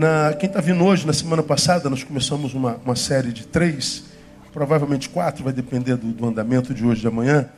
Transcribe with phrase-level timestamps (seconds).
[0.00, 4.04] Na, quem está vindo hoje, na semana passada, nós começamos uma, uma série de três,
[4.50, 7.50] provavelmente quatro, vai depender do, do andamento de hoje e de amanhã,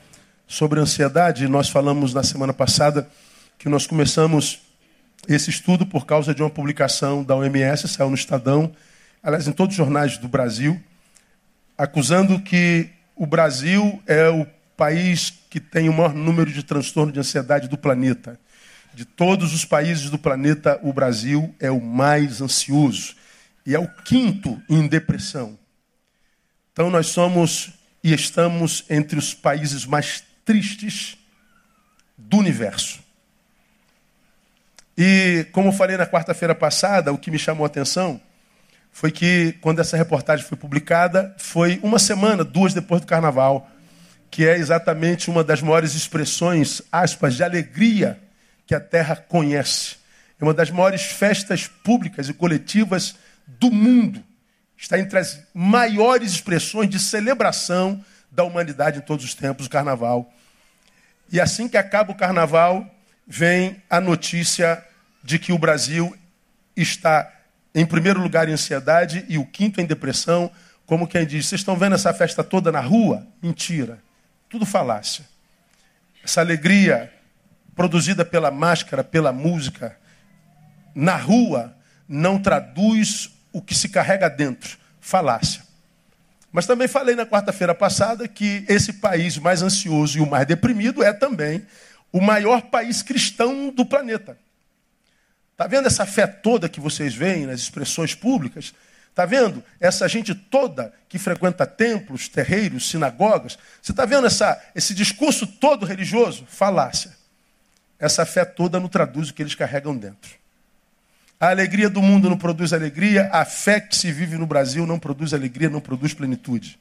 [0.45, 1.47] sobre ansiedade.
[1.47, 3.09] Nós falamos na semana passada
[3.57, 4.61] que nós começamos
[5.29, 8.73] esse estudo por causa de uma publicação da OMS, saiu no Estadão,
[9.23, 10.83] aliás, em todos os jornais do Brasil,
[11.79, 14.45] acusando que o Brasil é o
[14.77, 18.37] país que tem o maior número de transtorno de ansiedade do planeta.
[18.95, 23.15] De todos os países do planeta, o Brasil é o mais ansioso
[23.65, 25.59] e é o quinto em depressão.
[26.73, 27.73] Então, nós somos
[28.05, 31.17] e estamos entre os países mais tristes
[32.19, 33.01] do universo.
[34.97, 38.21] E, como falei na quarta-feira passada, o que me chamou a atenção
[38.91, 43.71] foi que, quando essa reportagem foi publicada, foi uma semana, duas depois do carnaval,
[44.31, 48.21] que é exatamente uma das maiores expressões, aspas, de alegria
[48.67, 49.97] que a terra conhece.
[50.41, 53.17] É uma das maiores festas públicas e coletivas
[53.47, 54.23] do mundo.
[54.77, 60.33] Está entre as maiores expressões de celebração da humanidade em todos os tempos, o carnaval.
[61.31, 62.93] E assim que acaba o carnaval,
[63.27, 64.85] vem a notícia
[65.23, 66.17] de que o Brasil
[66.77, 67.31] está
[67.75, 70.51] em primeiro lugar em ansiedade e o quinto em depressão,
[70.87, 73.27] como quem diz: vocês estão vendo essa festa toda na rua?
[73.43, 73.99] Mentira.
[74.49, 75.25] Tudo falácia.
[76.25, 77.12] Essa alegria
[77.75, 79.97] produzida pela máscara, pela música,
[80.95, 81.75] na rua,
[82.09, 84.79] não traduz o que se carrega dentro.
[85.01, 85.63] Falácia.
[86.53, 91.03] Mas também falei na quarta-feira passada que esse país mais ansioso e o mais deprimido
[91.03, 91.67] é também
[92.13, 94.37] o maior país cristão do planeta.
[95.53, 98.75] Está vendo essa fé toda que vocês veem nas expressões públicas?
[99.09, 103.59] Está vendo essa gente toda que frequenta templos, terreiros, sinagogas?
[103.81, 106.45] Você está vendo essa, esse discurso todo religioso?
[106.47, 107.22] Falácia.
[108.03, 110.33] Essa fé toda não traduz o que eles carregam dentro.
[111.39, 114.99] A alegria do mundo não produz alegria, a fé que se vive no Brasil não
[114.99, 116.81] produz alegria, não produz plenitude.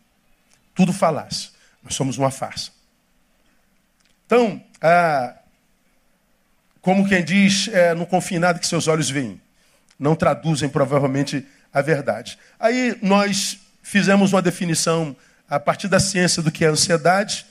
[0.73, 1.51] Tudo falácia.
[1.83, 2.71] Nós somos uma farsa.
[4.25, 5.35] Então, ah,
[6.81, 9.39] como quem diz, é, não confie em nada que seus olhos veem.
[9.99, 12.39] Não traduzem provavelmente a verdade.
[12.59, 15.15] Aí nós fizemos uma definição
[15.47, 17.45] a partir da ciência do que é ansiedade,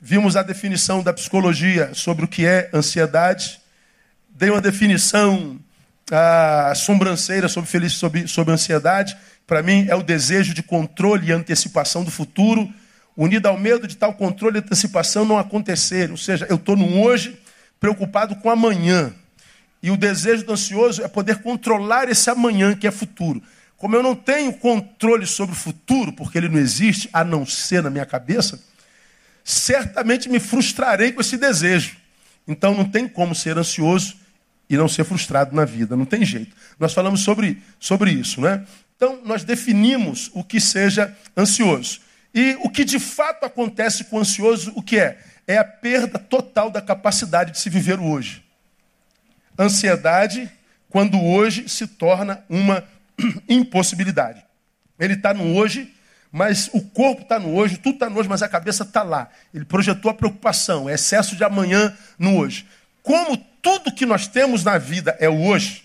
[0.00, 3.60] vimos a definição da psicologia sobre o que é ansiedade,
[4.30, 5.60] dei uma definição
[6.10, 9.16] a sobranceira sobre, feliz, sobre, sobre ansiedade.
[9.46, 12.68] Para mim, é o desejo de controle e antecipação do futuro,
[13.16, 16.10] unido ao medo de tal controle e antecipação não acontecer.
[16.10, 17.40] Ou seja, eu estou no hoje
[17.78, 19.12] preocupado com amanhã.
[19.82, 23.42] E o desejo do ansioso é poder controlar esse amanhã que é futuro.
[23.76, 27.82] Como eu não tenho controle sobre o futuro, porque ele não existe, a não ser
[27.82, 28.60] na minha cabeça,
[29.50, 31.96] certamente me frustrarei com esse desejo.
[32.46, 34.16] Então não tem como ser ansioso
[34.68, 36.54] e não ser frustrado na vida, não tem jeito.
[36.78, 38.64] Nós falamos sobre, sobre isso, né?
[38.96, 42.00] Então nós definimos o que seja ansioso.
[42.32, 45.18] E o que de fato acontece com o ansioso, o que é?
[45.50, 48.44] é a perda total da capacidade de se viver o hoje.
[49.58, 50.48] Ansiedade,
[50.88, 52.84] quando hoje se torna uma
[53.48, 54.44] impossibilidade.
[54.96, 55.92] Ele está no hoje,
[56.32, 59.28] mas o corpo está no hoje, tudo está no hoje, mas a cabeça está lá.
[59.52, 62.66] Ele projetou a preocupação, é excesso de amanhã no hoje.
[63.02, 65.84] Como tudo que nós temos na vida é o hoje,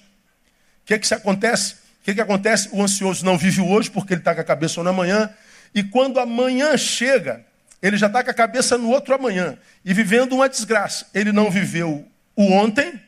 [0.83, 1.73] o que, é que se acontece?
[1.73, 2.69] O que, é que acontece?
[2.71, 5.31] O ansioso não vive o hoje porque ele está com a cabeça no amanhã.
[5.73, 7.43] E quando amanhã chega,
[7.81, 11.07] ele já está com a cabeça no outro amanhã e vivendo uma desgraça.
[11.11, 13.01] Ele não viveu o ontem,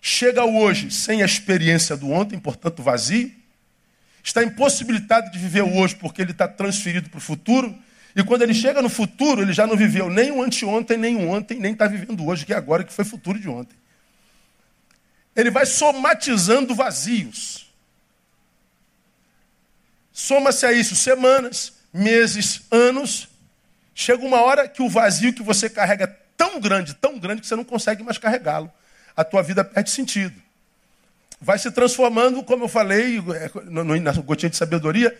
[0.00, 3.32] chega ao hoje sem a experiência do ontem, portanto vazio,
[4.22, 7.76] está impossibilitado de viver o hoje porque ele está transferido para o futuro.
[8.14, 11.28] E quando ele chega no futuro, ele já não viveu nem o anteontem, nem o
[11.28, 13.76] ontem, nem está vivendo hoje, que é agora, que foi futuro de ontem.
[15.34, 17.72] Ele vai somatizando vazios.
[20.12, 23.28] Soma-se a isso semanas, meses, anos,
[23.94, 27.46] Chega uma hora que o vazio que você carrega é tão grande, tão grande, que
[27.46, 28.72] você não consegue mais carregá-lo.
[29.16, 30.40] A tua vida perde sentido.
[31.44, 33.50] Vai se transformando, como eu falei, é,
[34.00, 35.12] na gotinha de sabedoria,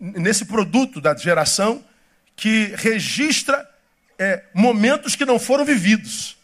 [0.00, 1.84] nesse produto da geração
[2.34, 3.64] que registra
[4.18, 6.36] é, momentos que não foram vividos.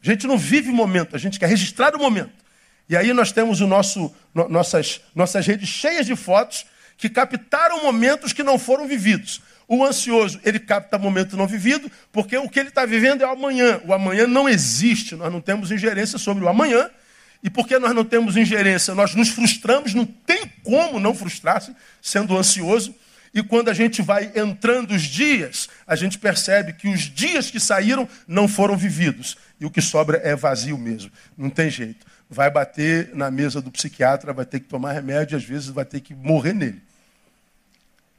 [0.00, 2.30] A gente não vive momento, a gente quer registrar o momento.
[2.88, 6.64] E aí nós temos o nosso, no, nossas, nossas redes cheias de fotos
[6.96, 9.42] que captaram momentos que não foram vividos.
[9.66, 13.32] O ansioso, ele capta momento não vivido, porque o que ele está vivendo é o
[13.32, 13.80] amanhã.
[13.84, 16.88] O amanhã não existe, nós não temos ingerência sobre o amanhã.
[17.42, 22.36] E porque nós não temos ingerência, nós nos frustramos, não tem como não frustrar-se sendo
[22.36, 22.94] ansioso.
[23.32, 27.60] E quando a gente vai entrando os dias, a gente percebe que os dias que
[27.60, 29.36] saíram não foram vividos.
[29.60, 31.10] e o que sobra é vazio mesmo.
[31.36, 32.06] Não tem jeito.
[32.30, 36.00] Vai bater na mesa do psiquiatra, vai ter que tomar remédio, às vezes vai ter
[36.00, 36.82] que morrer nele.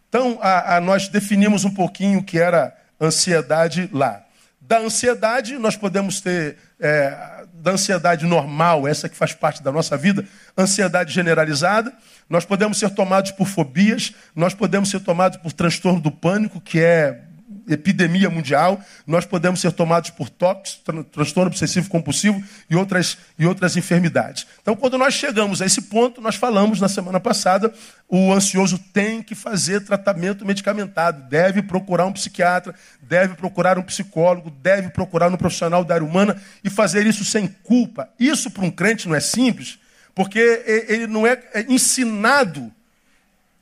[0.09, 4.23] Então, a, a nós definimos um pouquinho o que era ansiedade lá.
[4.59, 9.97] Da ansiedade, nós podemos ter, é, da ansiedade normal, essa que faz parte da nossa
[9.97, 10.25] vida,
[10.57, 11.93] ansiedade generalizada.
[12.29, 16.79] Nós podemos ser tomados por fobias, nós podemos ser tomados por transtorno do pânico, que
[16.79, 17.23] é
[17.69, 20.81] epidemia mundial, nós podemos ser tomados por toques,
[21.11, 24.47] transtorno obsessivo compulsivo e outras, e outras enfermidades.
[24.61, 27.73] Então, quando nós chegamos a esse ponto, nós falamos na semana passada,
[28.07, 34.49] o ansioso tem que fazer tratamento medicamentado, deve procurar um psiquiatra, deve procurar um psicólogo,
[34.49, 38.09] deve procurar um profissional da área humana e fazer isso sem culpa.
[38.19, 39.79] Isso para um crente não é simples,
[40.15, 40.39] porque
[40.87, 42.71] ele não é, é ensinado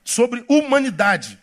[0.03, 1.37] sobre humanidade.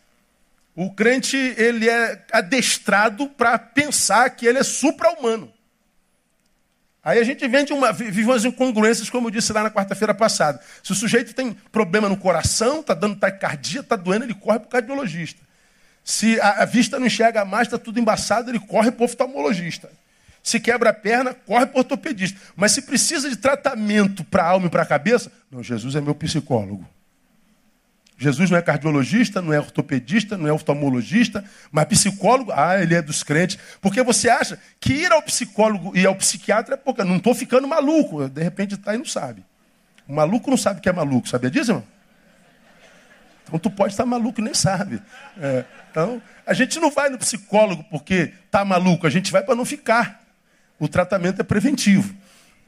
[0.77, 5.53] O crente ele é adestrado para pensar que ele é supra-humano.
[7.05, 10.59] Aí a gente vende uma, vive umas incongruências, como eu disse lá na quarta-feira passada.
[10.83, 14.67] Se o sujeito tem problema no coração, está dando taquicardia, está doendo, ele corre para
[14.67, 15.41] o cardiologista.
[16.03, 19.91] Se a, a, vista não enxerga mais, está tudo embaçado, ele corre para o oftalmologista.
[20.43, 22.41] Se quebra a perna, corre para o ortopedista.
[22.57, 26.01] Mas se precisa de tratamento para a alma e para a cabeça, não, Jesus é
[26.01, 26.89] meu psicólogo.
[28.17, 33.03] Jesus não é cardiologista, não é ortopedista, não é oftalmologista, mas psicólogo, ah, ele é
[33.03, 33.59] dos crentes.
[33.81, 37.67] Porque você acha que ir ao psicólogo e ao psiquiatra é porque não estou ficando
[37.67, 38.29] maluco.
[38.29, 39.45] De repente está e não sabe.
[40.07, 41.85] O maluco não sabe que é maluco, sabia disso, irmão?
[43.45, 45.03] Então tu pode estar maluco e nem sabe.
[45.41, 49.55] É, então, a gente não vai no psicólogo porque está maluco, a gente vai para
[49.55, 50.23] não ficar.
[50.79, 52.15] O tratamento é preventivo.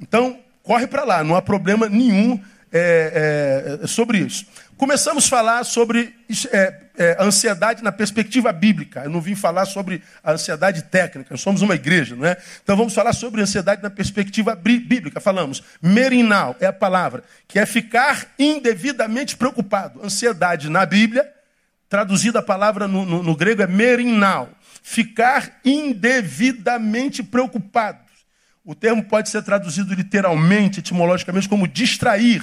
[0.00, 2.40] Então, corre para lá, não há problema nenhum
[2.72, 4.46] é, é, sobre isso.
[4.76, 6.14] Começamos a falar sobre
[6.52, 9.04] é, é, ansiedade na perspectiva bíblica.
[9.04, 11.28] Eu não vim falar sobre a ansiedade técnica.
[11.30, 12.36] Nós somos uma igreja, não é?
[12.62, 15.18] Então vamos falar sobre ansiedade na perspectiva bíblica.
[15.18, 20.04] Falamos, merinal é a palavra, que é ficar indevidamente preocupado.
[20.04, 21.26] Ansiedade na Bíblia,
[21.88, 24.50] traduzida a palavra no, no, no grego, é merinal.
[24.82, 28.05] Ficar indevidamente preocupado.
[28.66, 32.42] O termo pode ser traduzido literalmente, etimologicamente, como distrair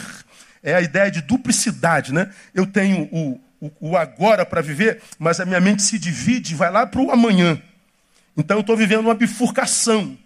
[0.64, 2.32] é a ideia de duplicidade, né?
[2.54, 6.72] Eu tenho o, o, o agora para viver, mas a minha mente se divide vai
[6.72, 7.62] lá para o amanhã.
[8.38, 10.18] Então eu estou vivendo uma bifurcação.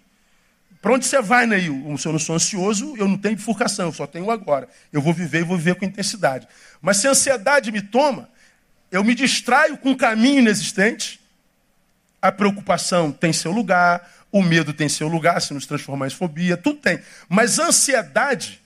[0.80, 1.98] Para onde você vai, Neil?
[1.98, 4.68] Se eu não sou ansioso, eu não tenho bifurcação, eu só tenho agora.
[4.92, 6.46] Eu vou viver e vou viver com intensidade.
[6.80, 8.28] Mas se a ansiedade me toma,
[8.92, 11.18] eu me distraio com um caminho inexistente.
[12.22, 16.56] A preocupação tem seu lugar, o medo tem seu lugar, se nos transformar em fobia,
[16.56, 17.00] tudo tem.
[17.28, 18.60] Mas a ansiedade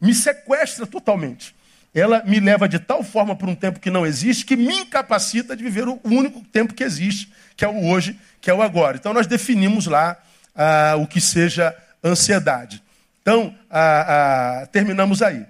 [0.00, 1.54] me sequestra totalmente.
[1.94, 5.56] Ela me leva de tal forma para um tempo que não existe, que me incapacita
[5.56, 8.96] de viver o único tempo que existe, que é o hoje, que é o agora.
[8.96, 10.16] Então nós definimos lá
[10.54, 12.82] ah, o que seja ansiedade.
[13.22, 15.46] Então, ah, ah, terminamos aí.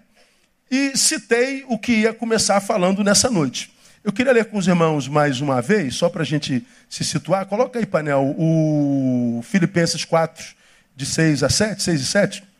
[0.71, 3.74] E citei o que ia começar falando nessa noite.
[4.05, 7.47] Eu queria ler com os irmãos mais uma vez, só para a gente se situar.
[7.47, 10.55] Coloca aí, painel, o Filipenses 4,
[10.95, 12.55] de 6 a 7, 6 e 7.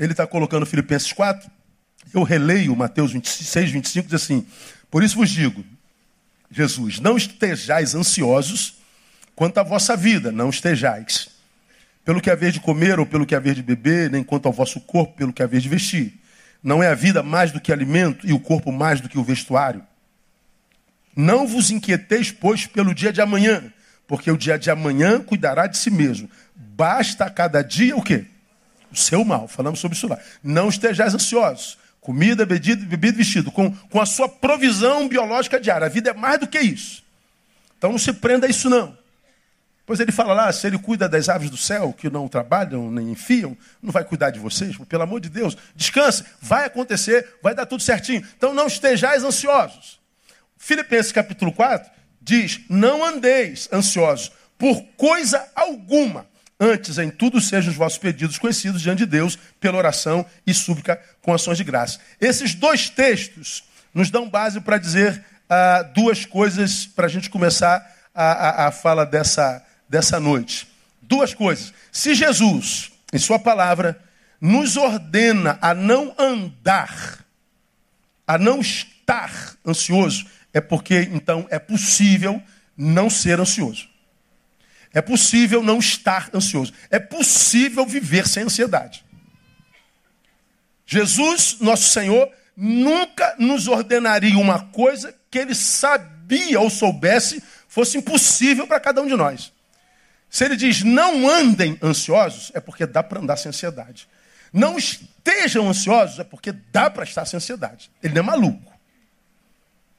[0.00, 1.50] ele está colocando Filipenses 4,
[2.12, 4.46] eu releio Mateus 26, 25, diz assim:
[4.90, 5.64] Por isso vos digo,
[6.50, 8.78] Jesus, não estejais ansiosos
[9.34, 11.28] quanto à vossa vida, não estejais.
[12.04, 14.80] Pelo que haver de comer ou pelo que haver de beber, nem quanto ao vosso
[14.80, 16.20] corpo, pelo que haver de vestir.
[16.62, 19.24] Não é a vida mais do que alimento e o corpo mais do que o
[19.24, 19.82] vestuário?
[21.14, 23.72] Não vos inquieteis, pois, pelo dia de amanhã,
[24.06, 26.30] porque o dia de amanhã cuidará de si mesmo.
[26.54, 28.26] Basta a cada dia o quê?
[28.92, 29.48] o seu mal.
[29.48, 30.18] Falamos sobre isso lá.
[30.44, 31.78] Não estejais ansiosos.
[32.00, 33.50] Comida, bebida, bebida vestido.
[33.50, 35.86] Com, com a sua provisão biológica diária.
[35.86, 37.02] A vida é mais do que isso.
[37.78, 38.96] Então não se prenda a isso não.
[39.84, 43.10] Pois ele fala lá, se ele cuida das aves do céu, que não trabalham nem
[43.10, 44.76] enfiam, não vai cuidar de vocês?
[44.88, 48.24] Pelo amor de Deus, descanse, vai acontecer, vai dar tudo certinho.
[48.36, 50.00] Então não estejais ansiosos.
[50.56, 56.26] Filipenses capítulo 4 diz: Não andeis ansiosos por coisa alguma.
[56.60, 61.00] Antes, em tudo, sejam os vossos pedidos conhecidos diante de Deus pela oração e súplica
[61.20, 61.98] com ações de graça.
[62.20, 67.84] Esses dois textos nos dão base para dizer ah, duas coisas para a gente começar
[68.14, 69.60] a, a, a fala dessa,
[69.92, 70.66] dessa noite.
[71.02, 71.70] Duas coisas.
[71.92, 74.02] Se Jesus, em Sua palavra,
[74.40, 77.22] nos ordena a não andar,
[78.26, 82.42] a não estar ansioso, é porque então é possível
[82.74, 83.86] não ser ansioso.
[84.94, 86.72] É possível não estar ansioso.
[86.90, 89.04] É possível viver sem ansiedade.
[90.86, 98.66] Jesus, nosso Senhor, nunca nos ordenaria uma coisa que ele sabia ou soubesse fosse impossível
[98.66, 99.51] para cada um de nós.
[100.32, 104.08] Se ele diz não andem ansiosos, é porque dá para andar sem ansiedade.
[104.50, 107.90] Não estejam ansiosos, é porque dá para estar sem ansiedade.
[108.02, 108.72] Ele não é maluco.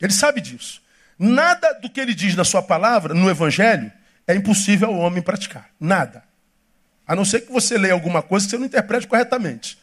[0.02, 0.82] Ele sabe disso.
[1.20, 3.92] Nada do que ele diz na sua palavra, no Evangelho,
[4.26, 5.70] é impossível ao homem praticar.
[5.80, 6.24] Nada.
[7.06, 9.78] A não ser que você leia alguma coisa que você não interprete corretamente.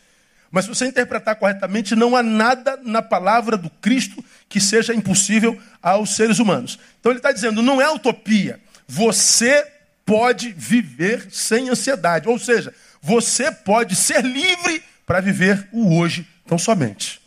[0.51, 5.57] Mas se você interpretar corretamente, não há nada na palavra do Cristo que seja impossível
[5.81, 6.77] aos seres humanos.
[6.99, 8.59] Então ele está dizendo, não é utopia.
[8.89, 9.80] Você
[10.11, 12.29] pode viver sem ansiedade.
[12.29, 17.23] Ou seja, você pode ser livre para viver o hoje tão somente.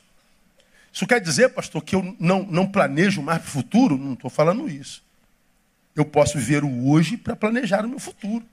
[0.91, 3.97] Isso quer dizer, pastor, que eu não, não planejo mais para o futuro?
[3.97, 5.01] Não estou falando isso.
[5.95, 8.45] Eu posso viver o hoje para planejar o meu futuro.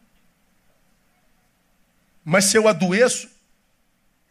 [2.25, 3.29] Mas se eu adoeço,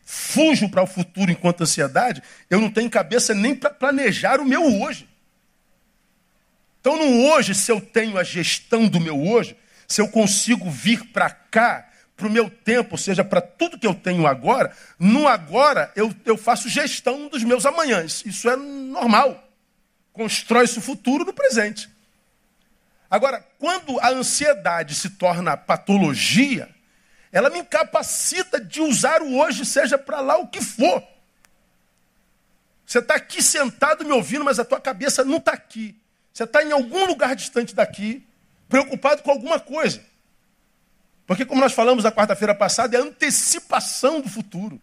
[0.06, 4.63] fujo para o futuro enquanto ansiedade, eu não tenho cabeça nem para planejar o meu
[4.79, 5.10] hoje.
[6.79, 9.58] Então, no hoje, se eu tenho a gestão do meu hoje,
[9.89, 13.88] se eu consigo vir para cá, para o meu tempo, ou seja, para tudo que
[13.88, 18.24] eu tenho agora, no agora eu, eu faço gestão dos meus amanhãs.
[18.24, 19.43] Isso é normal.
[20.13, 21.89] Constrói-se o futuro no presente.
[23.10, 26.69] Agora, quando a ansiedade se torna patologia,
[27.31, 31.03] ela me incapacita de usar o hoje, seja para lá o que for.
[32.86, 36.00] Você está aqui sentado me ouvindo, mas a tua cabeça não está aqui.
[36.31, 38.27] Você está em algum lugar distante daqui,
[38.69, 40.01] preocupado com alguma coisa.
[41.25, 44.79] Porque, como nós falamos na quarta-feira passada, é antecipação do futuro.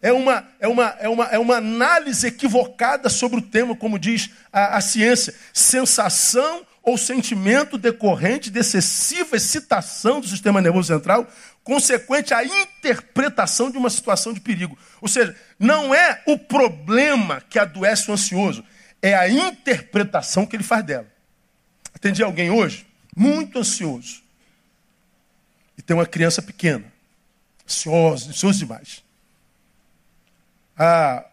[0.00, 4.30] É uma, é, uma, é, uma, é uma análise equivocada sobre o tema, como diz
[4.52, 5.32] a, a ciência.
[5.52, 11.28] Sensação ou sentimento decorrente de excessiva excitação do sistema nervoso central,
[11.62, 14.76] consequente à interpretação de uma situação de perigo.
[15.00, 18.64] Ou seja, não é o problema que adoece o ansioso,
[19.00, 21.11] é a interpretação que ele faz dela.
[22.02, 22.84] Atendi alguém hoje,
[23.16, 24.24] muito ansioso.
[25.78, 26.92] E tem uma criança pequena,
[27.64, 29.04] ansiosa, ansiosa demais.
[30.76, 31.24] Ah,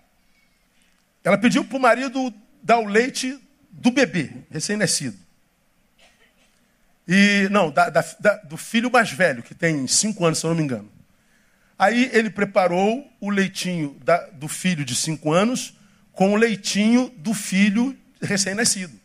[1.23, 3.35] ela pediu para o marido dar o leite
[3.71, 5.17] do bebê, recém-nascido.
[7.07, 10.51] E, não, da, da, da, do filho mais velho, que tem cinco anos, se eu
[10.51, 10.91] não me engano.
[11.79, 13.99] Aí ele preparou o leitinho
[14.33, 15.73] do filho de cinco anos
[16.13, 18.99] com o leitinho do filho recém-nascido.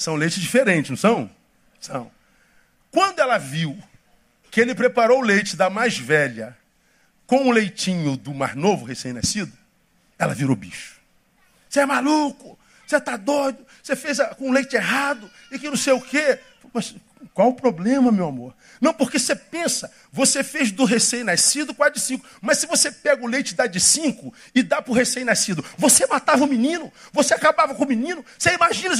[0.00, 1.30] São leites diferentes, não são?
[1.78, 2.10] São.
[2.90, 3.78] Quando ela viu
[4.50, 6.56] que ele preparou o leite da mais velha
[7.26, 9.52] com o leitinho do mais novo, recém-nascido,
[10.18, 10.98] ela virou bicho.
[11.68, 12.58] Você é maluco?
[12.86, 13.58] Você está doido?
[13.82, 16.38] Você fez com o leite errado e que não sei o quê.
[16.72, 16.94] Mas
[17.34, 18.56] qual o problema, meu amor?
[18.80, 22.24] Não, porque você pensa, você fez do recém-nascido com a de cinco.
[22.40, 26.06] Mas se você pega o leite da de cinco e dá para o recém-nascido, você
[26.06, 28.24] matava o menino, você acabava com o menino.
[28.38, 28.96] Você imagina,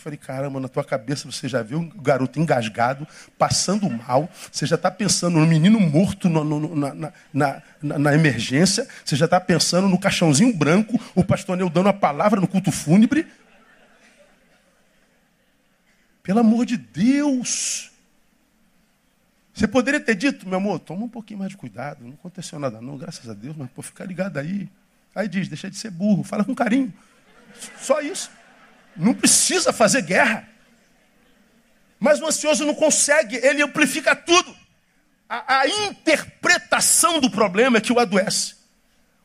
[0.00, 3.06] eu falei, caramba, na tua cabeça você já viu um garoto engasgado,
[3.38, 8.14] passando mal, você já está pensando no menino morto no, no, na, na, na, na,
[8.14, 12.48] emergência, você já está pensando no caixãozinho branco, o pastor Neu dando a palavra no
[12.48, 13.26] culto fúnebre.
[16.22, 17.90] Pelo amor de Deus!
[19.52, 22.80] Você poderia ter dito, meu amor, toma um pouquinho mais de cuidado, não aconteceu nada
[22.80, 24.70] não, graças a Deus, mas pô, fica ligado aí.
[25.14, 26.92] Aí diz, deixa de ser burro, fala com carinho.
[27.78, 28.30] Só isso.
[28.96, 30.48] Não precisa fazer guerra.
[31.98, 34.56] Mas o ansioso não consegue, ele amplifica tudo.
[35.28, 38.56] A, a, interpretação do problema é que o adoece.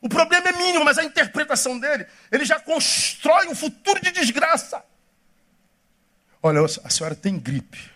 [0.00, 4.84] O problema é mínimo, mas a interpretação dele, ele já constrói um futuro de desgraça.
[6.42, 7.95] Olha, a senhora tem gripe.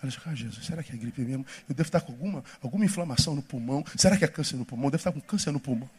[0.00, 1.44] Ela diz, ah, Jesus, será que é gripe mesmo?
[1.68, 3.84] Eu devo estar com alguma, alguma inflamação no pulmão.
[3.96, 4.86] Será que é câncer no pulmão?
[4.86, 5.90] Eu devo estar com câncer no pulmão.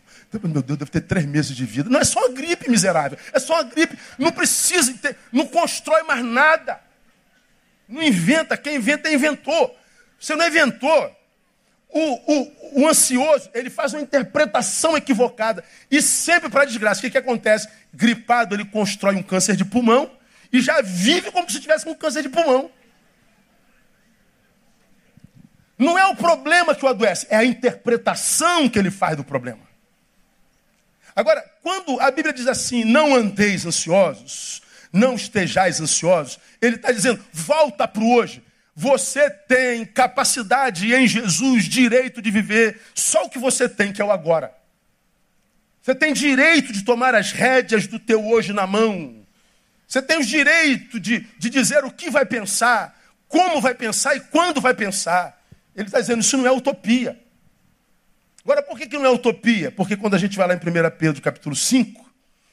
[0.42, 1.90] Meu Deus, devo ter três meses de vida.
[1.90, 3.18] Não é só uma gripe, miserável.
[3.34, 3.98] É só uma gripe.
[4.18, 6.80] Não precisa, ter, não constrói mais nada.
[7.90, 8.56] Não inventa.
[8.56, 9.78] Quem inventa, inventou.
[10.18, 11.18] Você não inventou.
[11.90, 15.62] O, o, o ansioso, ele faz uma interpretação equivocada.
[15.92, 17.00] E sempre para desgraça.
[17.00, 17.68] O que, que acontece?
[17.94, 20.10] Gripado, ele constrói um câncer de pulmão
[20.54, 22.72] e já vive como se tivesse com câncer de pulmão.
[25.80, 29.62] Não é o problema que o adoece, é a interpretação que ele faz do problema.
[31.16, 37.24] Agora, quando a Bíblia diz assim, não andeis ansiosos, não estejais ansiosos, ele está dizendo,
[37.32, 38.44] volta para o hoje.
[38.76, 44.06] Você tem capacidade em Jesus, direito de viver só o que você tem, que é
[44.06, 44.54] o agora.
[45.82, 49.26] Você tem direito de tomar as rédeas do teu hoje na mão.
[49.88, 54.20] Você tem o direito de, de dizer o que vai pensar, como vai pensar e
[54.20, 55.39] quando vai pensar.
[55.80, 57.18] Ele está dizendo, isso não é utopia.
[58.44, 59.72] Agora, por que, que não é utopia?
[59.72, 60.62] Porque quando a gente vai lá em 1
[60.98, 62.06] Pedro capítulo 5,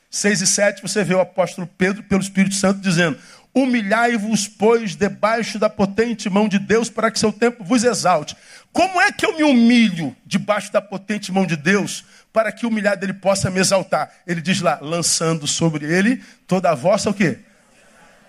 [0.09, 3.19] 6 e 7, você vê o apóstolo Pedro, pelo Espírito Santo, dizendo:
[3.53, 8.37] Humilhai-vos, pois, debaixo da potente mão de Deus, para que seu tempo vos exalte.
[8.73, 12.69] Como é que eu me humilho debaixo da potente mão de Deus, para que o
[12.69, 14.09] humilhado ele possa me exaltar?
[14.25, 17.41] Ele diz lá, lançando sobre ele toda a vossa o quê?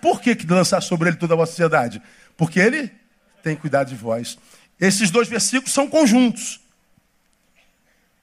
[0.00, 2.02] Por que, que lançar sobre ele toda a vossa sociedade?
[2.36, 2.90] Porque ele
[3.44, 4.36] tem cuidado de vós.
[4.80, 6.60] Esses dois versículos são conjuntos.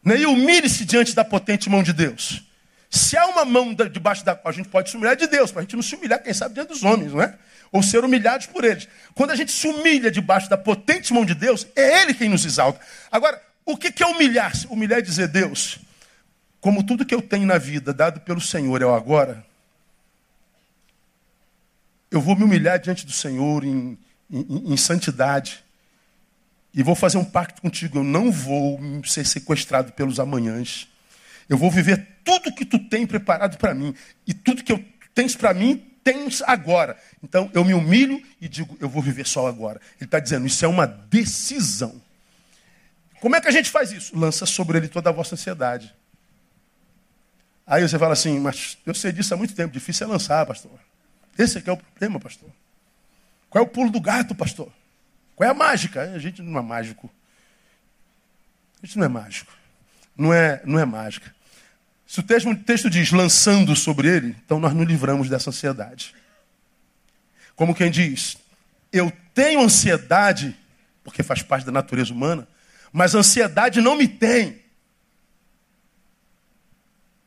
[0.05, 2.43] E humilhe-se diante da potente mão de Deus.
[2.89, 5.51] Se há uma mão debaixo da qual a gente pode se humilhar é de Deus,
[5.51, 7.37] para a gente não se humilhar, quem sabe, diante dos homens, não é?
[7.71, 8.87] Ou ser humilhados por eles.
[9.13, 12.45] Quando a gente se humilha debaixo da potente mão de Deus, é Ele quem nos
[12.45, 12.79] exalta.
[13.11, 14.67] Agora, o que é humilhar-se?
[14.67, 15.79] Humilhar é dizer, Deus,
[16.61, 19.45] como tudo que eu tenho na vida, dado pelo Senhor, é o agora,
[22.09, 23.97] eu vou me humilhar diante do Senhor em,
[24.31, 25.64] em, em santidade.
[26.75, 27.99] E vou fazer um pacto contigo.
[27.99, 30.89] Eu não vou ser sequestrado pelos amanhãs.
[31.47, 33.95] Eu vou viver tudo que tu tem preparado para mim.
[34.27, 36.97] E tudo que eu tens para mim, tens agora.
[37.23, 39.79] Então eu me humilho e digo, eu vou viver só agora.
[39.97, 42.01] Ele está dizendo, isso é uma decisão.
[43.21, 44.17] Como é que a gente faz isso?
[44.17, 45.95] Lança sobre ele toda a vossa ansiedade.
[47.65, 50.77] Aí você fala assim, mas eu sei disso há muito tempo, difícil é lançar, pastor.
[51.37, 52.49] Esse aqui é o problema, pastor.
[53.49, 54.71] Qual é o pulo do gato, pastor?
[55.35, 56.01] Qual é a mágica?
[56.01, 57.09] A gente não é mágico.
[58.81, 59.51] A gente não é mágico.
[60.17, 61.33] Não é, não é mágica.
[62.07, 66.15] Se o texto, o texto diz lançando sobre ele, então nós nos livramos dessa ansiedade.
[67.55, 68.37] Como quem diz,
[68.91, 70.55] eu tenho ansiedade,
[71.03, 72.47] porque faz parte da natureza humana,
[72.91, 74.61] mas a ansiedade não me tem.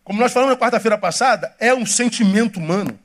[0.03, 2.99] Como nós falamos na quarta-feira passada, é um sentimento humano,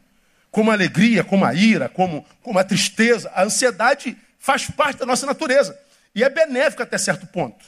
[0.50, 3.30] como a alegria, como a ira, como, como a tristeza.
[3.36, 5.80] A ansiedade faz parte da nossa natureza
[6.14, 7.64] e é benéfica até certo ponto.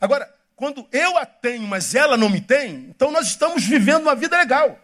[0.00, 4.14] Agora, quando eu a tenho, mas ela não me tem, então nós estamos vivendo uma
[4.14, 4.78] vida legal.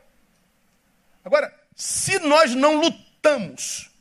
[1.25, 3.93] Agora, se nós não lutamos,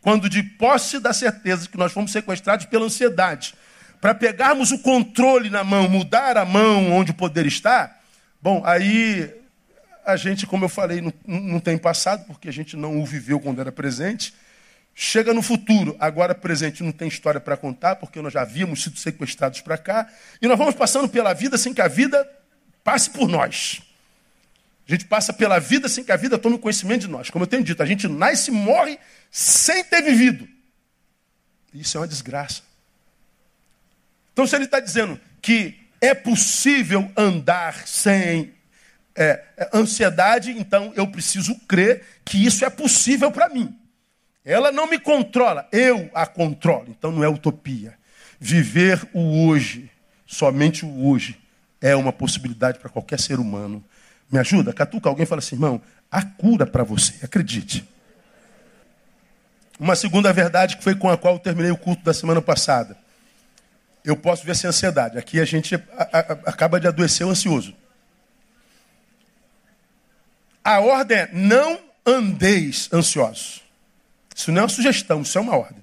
[0.00, 3.54] quando de posse da certeza que nós fomos sequestrados pela ansiedade,
[4.00, 7.94] para pegarmos o controle na mão, mudar a mão onde o poder está,
[8.40, 9.30] bom, aí
[10.06, 13.38] a gente, como eu falei, não, não tem passado, porque a gente não o viveu
[13.38, 14.32] quando era presente.
[14.98, 18.98] Chega no futuro, agora presente não tem história para contar, porque nós já havíamos sido
[18.98, 22.26] sequestrados para cá, e nós vamos passando pela vida sem que a vida
[22.82, 23.82] passe por nós.
[24.88, 27.28] A gente passa pela vida sem que a vida tome conhecimento de nós.
[27.28, 28.98] Como eu tenho dito, a gente nasce e morre
[29.30, 30.48] sem ter vivido.
[31.74, 32.62] Isso é uma desgraça.
[34.32, 38.54] Então, se ele está dizendo que é possível andar sem
[39.14, 43.78] é, é, ansiedade, então eu preciso crer que isso é possível para mim.
[44.46, 46.86] Ela não me controla, eu a controlo.
[46.88, 47.98] Então não é utopia.
[48.38, 49.90] Viver o hoje,
[50.24, 51.36] somente o hoje,
[51.80, 53.84] é uma possibilidade para qualquer ser humano.
[54.30, 54.72] Me ajuda?
[54.72, 57.84] Catuca alguém fala assim, irmão, há cura para você, acredite.
[59.80, 62.96] Uma segunda verdade que foi com a qual eu terminei o culto da semana passada.
[64.04, 65.18] Eu posso ver sem ansiedade.
[65.18, 66.18] Aqui a gente a, a,
[66.50, 67.74] acaba de adoecer ansioso.
[70.62, 73.65] A ordem é não andeis ansiosos.
[74.36, 75.82] Isso não é uma sugestão, isso é uma ordem.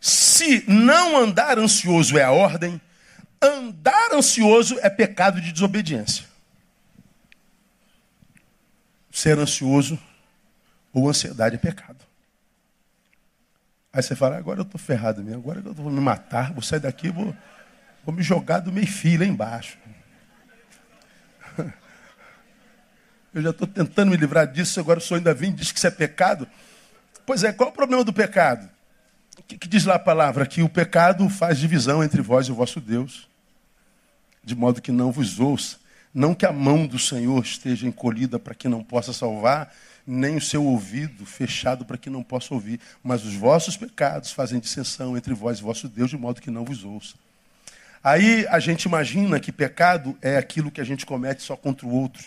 [0.00, 2.80] Se não andar ansioso é a ordem,
[3.42, 6.24] andar ansioso é pecado de desobediência.
[9.10, 9.98] Ser ansioso
[10.92, 11.98] ou ansiedade é pecado.
[13.92, 16.78] Aí você fala, agora eu estou ferrado mesmo, agora eu vou me matar, vou sair
[16.78, 17.34] daqui, vou,
[18.04, 19.76] vou me jogar do meio fio lá embaixo.
[23.34, 25.78] Eu já estou tentando me livrar disso, agora o senhor ainda vem e diz que
[25.78, 26.48] isso é pecado.
[27.28, 28.66] Pois é, qual é o problema do pecado?
[29.38, 30.46] O que, que diz lá a palavra?
[30.46, 33.28] Que o pecado faz divisão entre vós e o vosso Deus,
[34.42, 35.76] de modo que não vos ouça.
[36.14, 39.70] Não que a mão do Senhor esteja encolhida para que não possa salvar,
[40.06, 42.80] nem o seu ouvido fechado para que não possa ouvir.
[43.04, 46.64] Mas os vossos pecados fazem dissensão entre vós e vosso Deus, de modo que não
[46.64, 47.14] vos ouça.
[48.02, 51.92] Aí a gente imagina que pecado é aquilo que a gente comete só contra o
[51.92, 52.24] outro.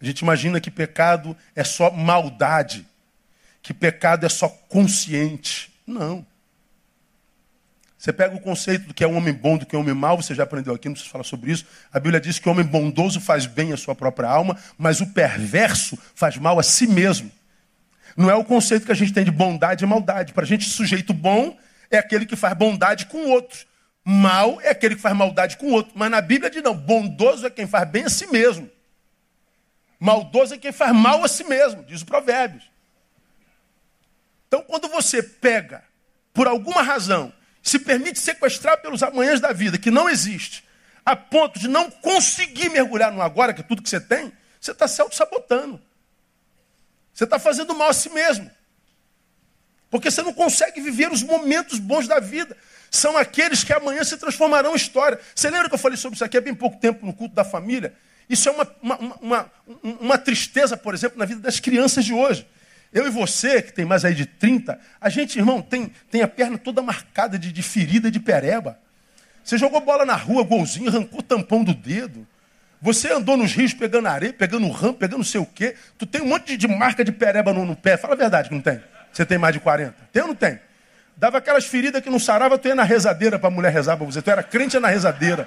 [0.00, 2.86] A gente imagina que pecado é só maldade
[3.62, 5.72] que pecado é só consciente.
[5.86, 6.26] Não.
[8.00, 9.94] Você pega o conceito do que é um homem bom, do que é um homem
[9.94, 11.66] mau, você já aprendeu aqui, não precisa falar sobre isso.
[11.92, 15.06] A Bíblia diz que o homem bondoso faz bem à sua própria alma, mas o
[15.08, 17.30] perverso faz mal a si mesmo.
[18.16, 20.32] Não é o conceito que a gente tem de bondade e maldade.
[20.32, 21.58] Para a gente, sujeito bom
[21.90, 23.66] é aquele que faz bondade com o outro.
[24.02, 25.92] Mal é aquele que faz maldade com o outro.
[25.94, 28.70] Mas na Bíblia diz não, bondoso é quem faz bem a si mesmo.
[29.98, 32.69] Maldoso é quem faz mal a si mesmo, diz o Provérbios.
[34.50, 35.84] Então, quando você pega,
[36.34, 37.32] por alguma razão,
[37.62, 40.64] se permite sequestrar pelos amanhãs da vida, que não existe,
[41.06, 44.72] a ponto de não conseguir mergulhar no agora, que é tudo que você tem, você
[44.72, 45.80] está se auto-sabotando.
[47.14, 48.50] Você está fazendo mal a si mesmo.
[49.88, 52.56] Porque você não consegue viver os momentos bons da vida.
[52.90, 55.20] São aqueles que amanhã se transformarão em história.
[55.32, 57.44] Você lembra que eu falei sobre isso aqui há bem pouco tempo no culto da
[57.44, 57.94] família?
[58.28, 59.52] Isso é uma, uma, uma,
[60.00, 62.44] uma tristeza, por exemplo, na vida das crianças de hoje.
[62.92, 66.28] Eu e você, que tem mais aí de 30, a gente, irmão, tem, tem a
[66.28, 68.78] perna toda marcada de, de ferida de pereba.
[69.44, 72.26] Você jogou bola na rua, golzinho, arrancou tampão do dedo.
[72.82, 75.76] Você andou nos rios pegando areia, pegando ramo, pegando não sei o quê.
[75.98, 77.96] Tu tem um monte de, marca de pereba no, no, pé.
[77.96, 78.80] Fala a verdade que não tem.
[79.12, 79.94] Você tem mais de 40.
[80.12, 80.58] Tem ou não tem?
[81.16, 84.06] Dava aquelas feridas que não sarava, tu ia na rezadeira para a mulher rezar para
[84.06, 84.22] você.
[84.22, 85.46] Tu era crente na rezadeira.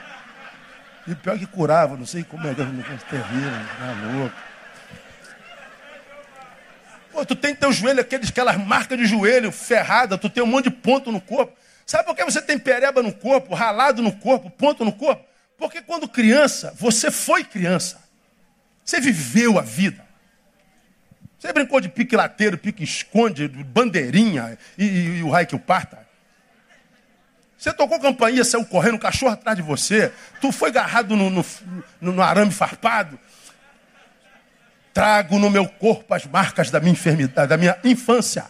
[1.07, 2.65] E pior que curava, não sei como é que é
[3.09, 4.52] terrível, é louco.
[7.13, 10.65] Pô, tu tem teu joelho, aqueles, aquelas marcas de joelho ferrada, tu tem um monte
[10.65, 11.55] de ponto no corpo.
[11.85, 15.23] Sabe por que você tem pereba no corpo, ralado no corpo, ponto no corpo?
[15.55, 18.01] Porque quando criança, você foi criança.
[18.83, 20.03] Você viveu a vida.
[21.37, 25.59] Você brincou de pique lateiro, pique esconde, bandeirinha e, e, e o raio que o
[25.59, 26.03] parta.
[27.57, 30.11] Você tocou campainha, saiu correndo, um cachorro atrás de você.
[30.41, 31.45] Tu foi agarrado no, no,
[32.01, 33.19] no arame farpado.
[34.93, 38.45] Trago no meu corpo as marcas da minha enfermidade, da minha infância.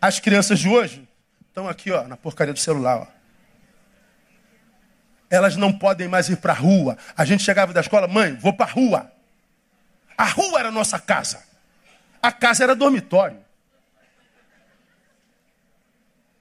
[0.00, 1.08] As crianças de hoje
[1.48, 3.06] estão aqui, ó, na porcaria do celular, ó.
[5.30, 6.98] Elas não podem mais ir para a rua.
[7.16, 9.12] A gente chegava da escola, mãe, vou para a rua.
[10.18, 11.42] A rua era a nossa casa.
[12.20, 13.38] A casa era dormitório.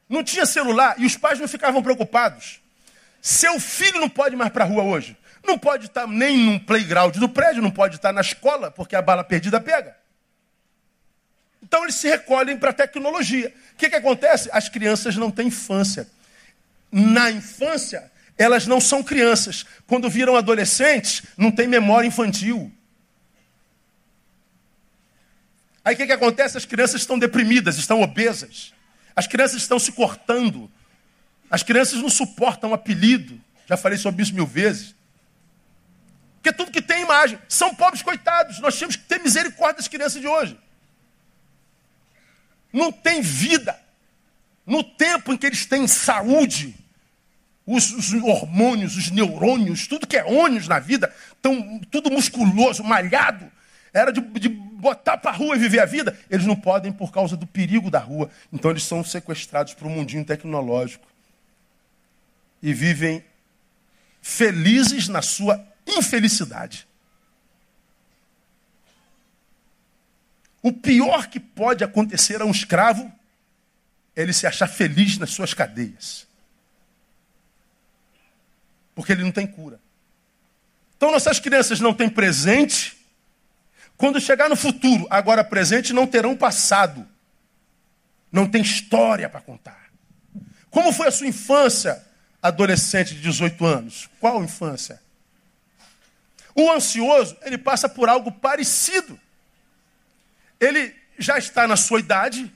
[0.10, 2.60] Não tinha celular e os pais não ficavam preocupados.
[3.22, 5.16] Seu filho não pode mais para a rua hoje.
[5.44, 9.02] Não pode estar nem num playground do prédio, não pode estar na escola, porque a
[9.02, 9.96] bala perdida pega.
[11.64, 13.54] Então eles se recolhem para a tecnologia.
[13.74, 14.50] O que, que acontece?
[14.52, 16.08] As crianças não têm infância.
[16.92, 19.66] Na infância, elas não são crianças.
[19.88, 22.72] Quando viram adolescentes, não tem memória infantil.
[25.84, 26.58] Aí o que, que acontece?
[26.58, 28.74] As crianças estão deprimidas, estão obesas.
[29.16, 30.70] As crianças estão se cortando.
[31.50, 33.40] As crianças não suportam apelido.
[33.68, 34.96] Já falei sobre isso mil vezes.
[36.42, 37.38] Porque tudo que tem imagem.
[37.48, 38.60] São pobres coitados.
[38.60, 40.58] Nós temos que ter misericórdia das crianças de hoje.
[42.74, 43.80] Não tem vida.
[44.66, 46.76] No tempo em que eles têm saúde,
[47.66, 53.52] os, os hormônios, os neurônios, tudo que é ônibus na vida, tão, tudo musculoso, malhado,
[53.94, 56.18] era de, de botar para a rua e viver a vida.
[56.28, 58.32] Eles não podem por causa do perigo da rua.
[58.52, 61.06] Então eles são sequestrados para o mundinho tecnológico.
[62.64, 63.24] E vivem
[64.22, 66.88] felizes na sua infelicidade.
[70.62, 73.12] O pior que pode acontecer a um escravo
[74.16, 76.28] é ele se achar feliz nas suas cadeias.
[78.94, 79.80] Porque ele não tem cura.
[80.96, 82.96] Então nossas crianças não têm presente.
[83.98, 87.08] Quando chegar no futuro, agora presente, não terão passado.
[88.32, 89.90] Não tem história para contar.
[90.70, 92.06] Como foi a sua infância,
[92.42, 94.10] adolescente de 18 anos?
[94.20, 95.02] Qual infância?
[96.56, 99.20] O ansioso, ele passa por algo parecido.
[100.60, 102.52] Ele já está na sua idade,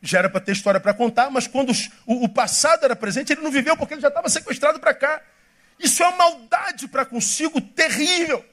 [0.00, 1.72] já era para ter história para contar, mas quando
[2.06, 5.20] o, passado era presente, ele não viveu porque ele já estava sequestrado para cá.
[5.78, 8.44] Isso é uma maldade para consigo terrível.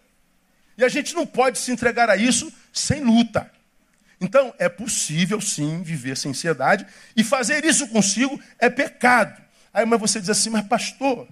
[0.78, 3.50] E a gente não pode se entregar a isso sem luta.
[4.20, 9.42] Então, é possível sim viver sem ansiedade e fazer isso consigo é pecado.
[9.74, 11.28] Aí mas você diz assim, mas pastor,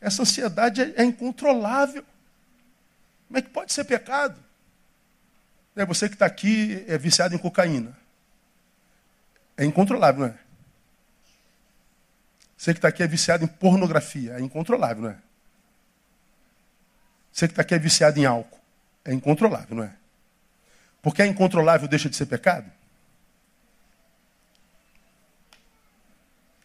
[0.00, 2.04] essa ansiedade é, é incontrolável.
[3.26, 4.40] Como é que pode ser pecado?
[5.74, 7.96] É você que está aqui é viciado em cocaína.
[9.56, 10.38] É incontrolável, não é?
[12.56, 14.34] Você que está aqui é viciado em pornografia.
[14.34, 15.18] É incontrolável, não é?
[17.32, 18.58] Você que está aqui é viciado em álcool.
[19.04, 19.94] É incontrolável, não é?
[21.02, 22.70] Porque é incontrolável deixa de ser pecado?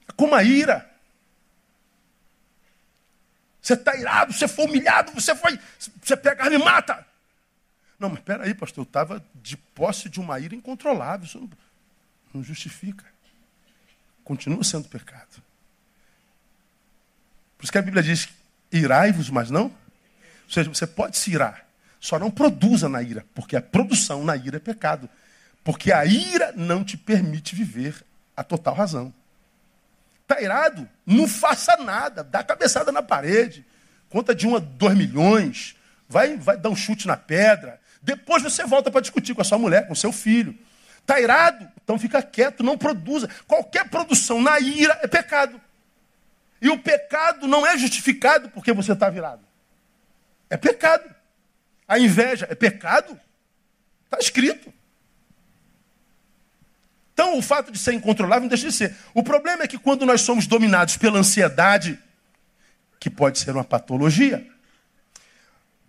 [0.07, 0.89] É como a ira.
[3.61, 5.59] Você está irado, você foi humilhado, você foi.
[6.01, 7.05] Você pega e me mata.
[7.99, 11.27] Não, mas peraí, pastor, eu estava de posse de uma ira incontrolável.
[11.27, 11.49] Isso não,
[12.33, 13.05] não justifica.
[14.23, 15.43] Continua sendo pecado.
[17.57, 18.27] Por isso que a Bíblia diz:
[18.71, 19.65] irai-vos, mas não.
[19.65, 21.65] Ou seja, você pode se irar,
[21.99, 25.07] só não produza na ira, porque a produção na ira é pecado.
[25.63, 28.03] Porque a ira não te permite viver
[28.35, 29.13] a total razão.
[30.31, 30.87] Está irado?
[31.05, 32.23] Não faça nada.
[32.23, 33.65] Dá cabeçada na parede.
[34.09, 35.75] Conta de um a dois milhões.
[36.07, 37.81] Vai, vai dar um chute na pedra.
[38.01, 40.57] Depois você volta para discutir com a sua mulher, com o seu filho.
[40.99, 41.69] Está irado?
[41.83, 43.29] Então fica quieto, não produza.
[43.45, 45.59] Qualquer produção na ira é pecado.
[46.61, 49.45] E o pecado não é justificado porque você está virado.
[50.49, 51.13] É pecado.
[51.85, 53.19] A inveja é pecado?
[54.05, 54.71] Está escrito.
[57.13, 58.95] Então, o fato de ser incontrolável não deixa de ser.
[59.13, 61.99] O problema é que quando nós somos dominados pela ansiedade,
[62.99, 64.47] que pode ser uma patologia,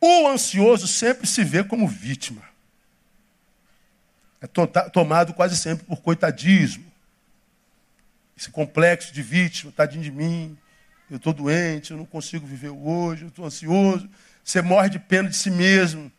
[0.00, 2.42] o ansioso sempre se vê como vítima.
[4.40, 4.46] É
[4.90, 6.84] tomado quase sempre por coitadismo.
[8.36, 10.58] Esse complexo de vítima, tadinho de mim,
[11.08, 14.08] eu estou doente, eu não consigo viver hoje, eu estou ansioso.
[14.42, 16.10] Você morre de pena de si mesmo.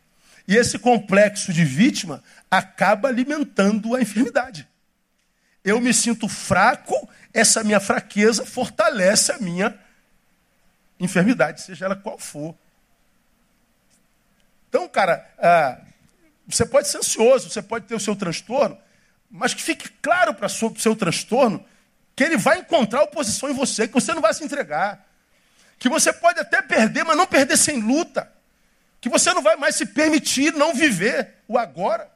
[0.48, 4.66] E esse complexo de vítima acaba alimentando a enfermidade.
[5.64, 9.78] Eu me sinto fraco, essa minha fraqueza fortalece a minha
[11.00, 12.54] enfermidade, seja ela qual for.
[14.68, 15.78] Então, cara, ah,
[16.46, 18.76] você pode ser ansioso, você pode ter o seu transtorno,
[19.30, 21.64] mas que fique claro para o seu transtorno
[22.14, 25.04] que ele vai encontrar oposição em você, que você não vai se entregar.
[25.78, 28.30] Que você pode até perder, mas não perder sem luta.
[29.00, 32.08] Que você não vai mais se permitir não viver o agora.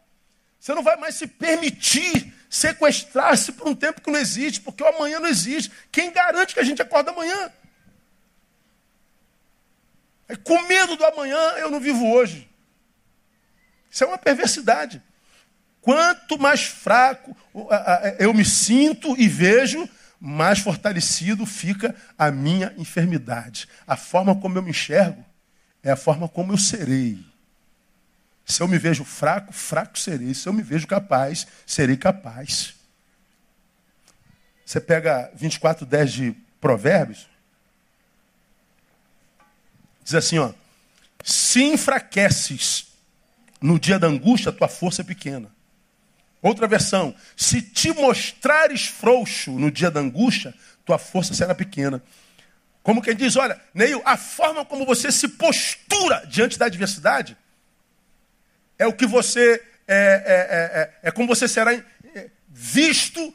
[0.61, 4.87] Você não vai mais se permitir sequestrar-se por um tempo que não existe, porque o
[4.87, 5.71] amanhã não existe.
[5.93, 7.53] Quem garante que a gente acorda amanhã?
[10.29, 12.49] É, com medo do amanhã, eu não vivo hoje.
[13.91, 15.03] Isso é uma perversidade.
[15.81, 17.35] Quanto mais fraco
[18.19, 19.89] eu me sinto e vejo,
[20.21, 23.69] mais fortalecido fica a minha enfermidade.
[23.87, 25.25] A forma como eu me enxergo
[25.83, 27.19] é a forma como eu serei.
[28.49, 30.33] Se eu me vejo fraco, fraco serei.
[30.33, 32.75] Se eu me vejo capaz, serei capaz.
[34.65, 37.29] Você pega 24, 10 de Provérbios,
[40.03, 40.53] diz assim: ó,
[41.23, 42.87] se enfraqueces
[43.61, 45.55] no dia da angústia, tua força é pequena.
[46.41, 50.55] Outra versão, se te mostrares frouxo no dia da angústia,
[50.87, 52.03] tua força será pequena.
[52.83, 57.37] Como quem diz, olha, Neil, a forma como você se postura diante da adversidade
[58.79, 61.73] é o que você é, é, é, é como você será
[62.49, 63.35] visto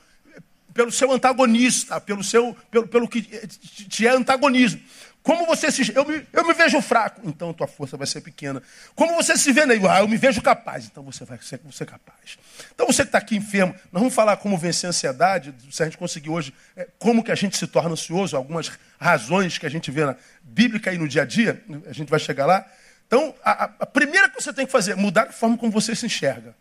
[0.73, 4.81] pelo seu antagonista, pelo seu, pelo, pelo que te é antagonismo.
[5.21, 5.95] Como você se.
[5.95, 8.61] Eu me, eu me vejo fraco, então tua força vai ser pequena.
[8.93, 9.89] Como você se vê, Neil?
[9.89, 12.37] Ah, eu me vejo capaz, então você vai ser, você capaz.
[12.75, 15.85] Então você que está aqui enfermo, nós vamos falar como vencer a ansiedade, se a
[15.85, 19.69] gente conseguir hoje, é, como que a gente se torna ansioso, algumas razões que a
[19.69, 22.65] gente vê na bíblica e no dia a dia, a gente vai chegar lá.
[23.13, 25.95] Então, a, a primeira que você tem que fazer é mudar a forma como você
[25.95, 26.55] se enxerga.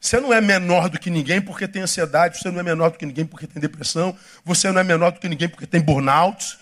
[0.00, 2.98] Você não é menor do que ninguém porque tem ansiedade, você não é menor do
[2.98, 6.58] que ninguém porque tem depressão, você não é menor do que ninguém porque tem burnout.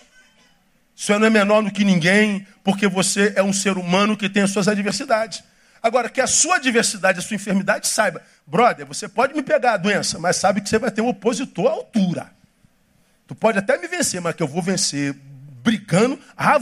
[0.95, 4.43] Você não é menor do que ninguém porque você é um ser humano que tem
[4.43, 5.43] as suas adversidades.
[5.81, 9.77] Agora, que a sua adversidade, a sua enfermidade, saiba, brother, você pode me pegar a
[9.77, 12.31] doença, mas sabe que você vai ter um opositor à altura.
[13.25, 15.15] Tu pode até me vencer, mas que eu vou vencer
[15.63, 16.59] brigando, ah.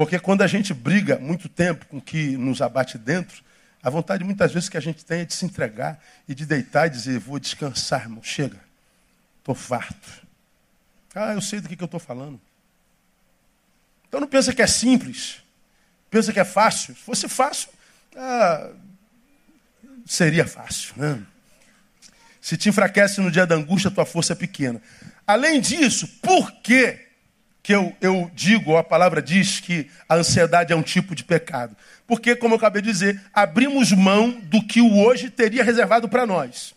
[0.00, 3.44] Porque quando a gente briga muito tempo com o que nos abate dentro,
[3.82, 6.86] a vontade muitas vezes que a gente tem é de se entregar e de deitar
[6.86, 8.58] e dizer, vou descansar, irmão, chega,
[9.40, 10.26] estou farto.
[11.14, 12.40] Ah, eu sei do que, que eu estou falando.
[14.08, 15.42] Então não pensa que é simples,
[16.10, 16.94] pensa que é fácil.
[16.94, 17.68] Se fosse fácil,
[18.16, 18.70] ah,
[20.06, 20.94] seria fácil.
[20.96, 21.22] Né?
[22.40, 24.80] Se te enfraquece no dia da angústia, tua força é pequena.
[25.26, 27.06] Além disso, por que,
[27.62, 31.76] que eu, eu digo, a palavra diz que a ansiedade é um tipo de pecado?
[32.06, 36.26] Porque, como eu acabei de dizer, abrimos mão do que o hoje teria reservado para
[36.26, 36.74] nós.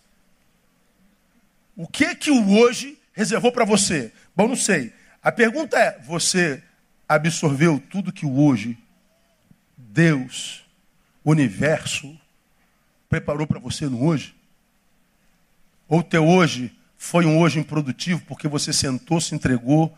[1.75, 4.11] O que que o hoje reservou para você?
[4.35, 4.93] Bom, não sei.
[5.23, 6.61] A pergunta é: você
[7.07, 8.77] absorveu tudo que o hoje,
[9.77, 10.63] Deus,
[11.23, 12.15] o universo,
[13.09, 14.35] preparou para você no hoje?
[15.87, 19.95] Ou teu hoje foi um hoje improdutivo porque você sentou, se entregou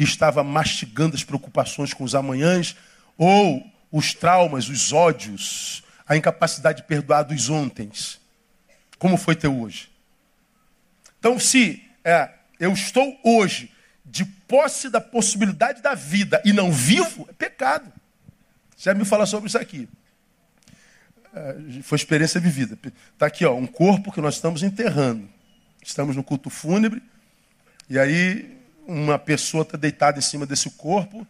[0.00, 2.74] e estava mastigando as preocupações com os amanhãs?
[3.18, 8.18] Ou os traumas, os ódios, a incapacidade de perdoar dos ontens?
[8.98, 9.90] Como foi teu hoje?
[11.18, 13.70] Então, se é, eu estou hoje
[14.02, 17.92] de posse da possibilidade da vida e não vivo, é pecado.
[18.78, 19.86] Já me fala sobre isso aqui.
[21.34, 22.78] É, foi experiência vivida.
[23.12, 25.28] Está aqui, ó, um corpo que nós estamos enterrando.
[25.84, 27.02] Estamos no culto fúnebre,
[27.86, 28.59] e aí
[28.90, 31.26] uma pessoa está deitada em cima desse corpo,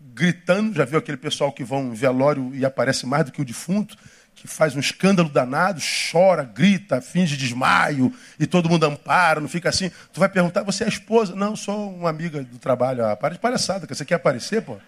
[0.00, 0.74] gritando.
[0.74, 3.96] Já viu aquele pessoal que vão em velório e aparece mais do que o defunto?
[4.32, 9.68] que faz um escândalo danado, chora, grita, finge desmaio e todo mundo ampara, não fica
[9.68, 9.90] assim.
[10.14, 11.34] Tu vai perguntar, você é esposa?
[11.34, 13.04] Não, sou uma amiga do trabalho.
[13.04, 14.78] Ah, para de palhaçada, você quer aparecer, pô?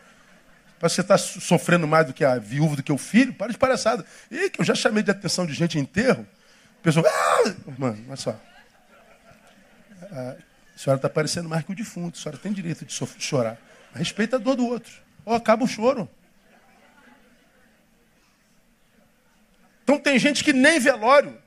[0.80, 3.34] Você está sofrendo mais do que a viúva, do que o filho?
[3.34, 4.06] Para de palhaçada.
[4.30, 6.26] E que eu já chamei de atenção de gente em enterro.
[6.82, 7.54] Pessoa, ah!
[7.76, 8.40] mano, olha só.
[10.10, 10.34] A
[10.82, 12.18] senhora está parecendo mais que o defunto.
[12.18, 13.56] A senhora tem direito de chorar.
[13.94, 14.92] Respeita a dor do outro.
[15.24, 16.08] Ou acaba o choro.
[19.84, 21.40] Então tem gente que nem velório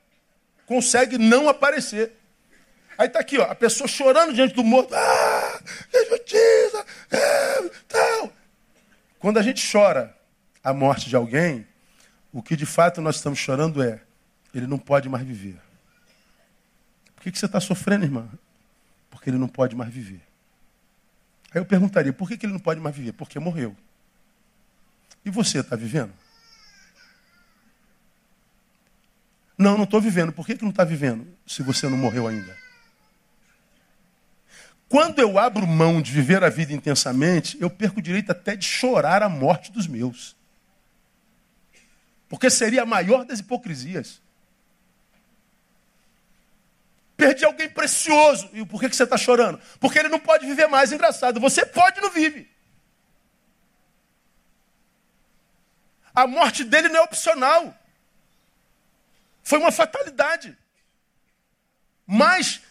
[0.66, 2.14] consegue não aparecer.
[2.98, 4.94] Aí tá aqui, ó, a pessoa chorando diante do morto.
[4.96, 5.60] Ah,
[5.92, 8.32] que justiça, é, tal.
[9.20, 10.16] Quando a gente chora
[10.64, 11.68] a morte de alguém,
[12.32, 14.02] o que de fato nós estamos chorando é,
[14.54, 15.60] ele não pode mais viver.
[17.16, 18.30] Por que, que você está sofrendo, irmã?
[19.26, 20.22] Porque ele não pode mais viver.
[21.52, 23.12] Aí eu perguntaria, por que, que ele não pode mais viver?
[23.14, 23.76] Porque morreu.
[25.26, 26.14] E você está vivendo?
[29.58, 30.32] Não, não estou vivendo.
[30.32, 32.56] Por que, que não está vivendo se você não morreu ainda?
[34.88, 38.64] Quando eu abro mão de viver a vida intensamente, eu perco o direito até de
[38.64, 40.36] chorar a morte dos meus.
[42.30, 44.22] Porque seria a maior das hipocrisias.
[47.16, 48.50] Perdi alguém precioso.
[48.54, 49.60] E por que, você está chorando?
[49.80, 50.92] Porque ele não pode viver mais.
[50.92, 52.50] Engraçado, você pode não vive.
[56.14, 57.74] A morte dele não é opcional.
[59.44, 60.58] Foi uma fatalidade.
[62.06, 62.62] Mas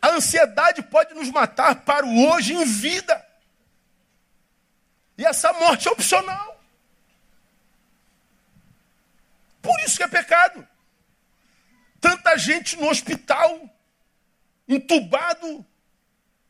[0.00, 3.26] a ansiedade pode nos matar para o hoje em vida.
[5.16, 6.62] E essa morte é opcional.
[9.60, 10.66] Por isso que é pecado.
[12.00, 13.68] Tanta gente no hospital,
[14.68, 15.64] entubado,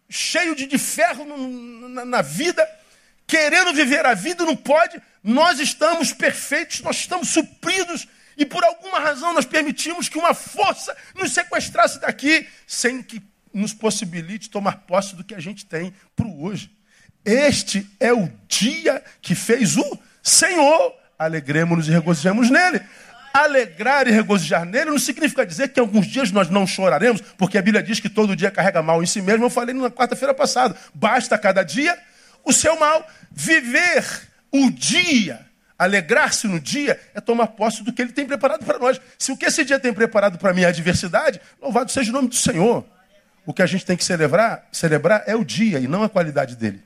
[0.09, 2.67] cheio de, de ferro no, na, na vida,
[3.27, 5.01] querendo viver a vida, não pode.
[5.23, 8.07] Nós estamos perfeitos, nós estamos supridos
[8.37, 13.21] e por alguma razão nós permitimos que uma força nos sequestrasse daqui, sem que
[13.53, 16.71] nos possibilite tomar posse do que a gente tem para o hoje.
[17.25, 20.95] Este é o dia que fez o Senhor.
[21.19, 22.81] Alegremos-nos e regozijemos nele.
[23.33, 27.63] Alegrar e regozijar nele não significa dizer que alguns dias nós não choraremos, porque a
[27.63, 29.45] Bíblia diz que todo dia carrega mal em si mesmo.
[29.45, 30.77] Eu falei na quarta-feira passada.
[30.95, 31.99] Basta cada dia
[32.45, 33.07] o seu mal.
[33.31, 34.05] Viver
[34.51, 39.01] o dia Alegrar-se no dia é tomar posse do que ele tem preparado para nós.
[39.17, 42.27] Se o que esse dia tem preparado para mim é adversidade, louvado seja o nome
[42.27, 42.85] do Senhor.
[43.47, 46.57] O que a gente tem que celebrar, celebrar é o dia e não a qualidade
[46.57, 46.83] dele.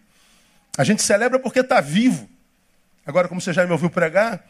[0.77, 2.29] A gente celebra porque está vivo.
[3.07, 4.45] Agora, como você já me ouviu pregar,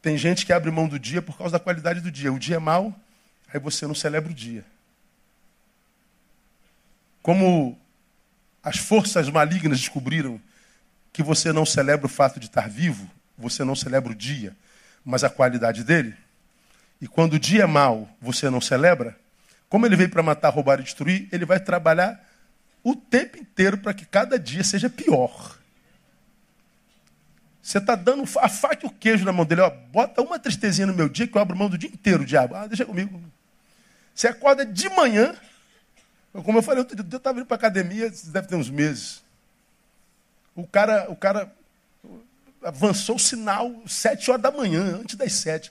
[0.00, 2.32] tem gente que abre mão do dia por causa da qualidade do dia.
[2.32, 2.94] O dia é mau,
[3.52, 4.64] aí você não celebra o dia.
[7.22, 7.78] Como
[8.62, 10.40] as forças malignas descobriram
[11.12, 14.56] que você não celebra o fato de estar vivo, você não celebra o dia,
[15.04, 16.14] mas a qualidade dele.
[17.00, 19.16] E quando o dia é mau, você não celebra,
[19.68, 22.24] como ele veio para matar, roubar e destruir, ele vai trabalhar
[22.82, 25.57] o tempo inteiro para que cada dia seja pior.
[27.68, 29.60] Você está dando a faca e o queijo na mão dele.
[29.60, 32.54] Ó, bota uma tristezinha no meu dia que eu abro mão do dia inteiro, diabo.
[32.54, 33.22] Ah, deixa comigo.
[34.14, 35.36] Você acorda de manhã.
[36.32, 39.22] Como eu falei, eu estava indo para academia, deve ter uns meses.
[40.56, 41.52] O cara, o cara
[42.64, 45.70] avançou o sinal sete horas da manhã, antes das sete.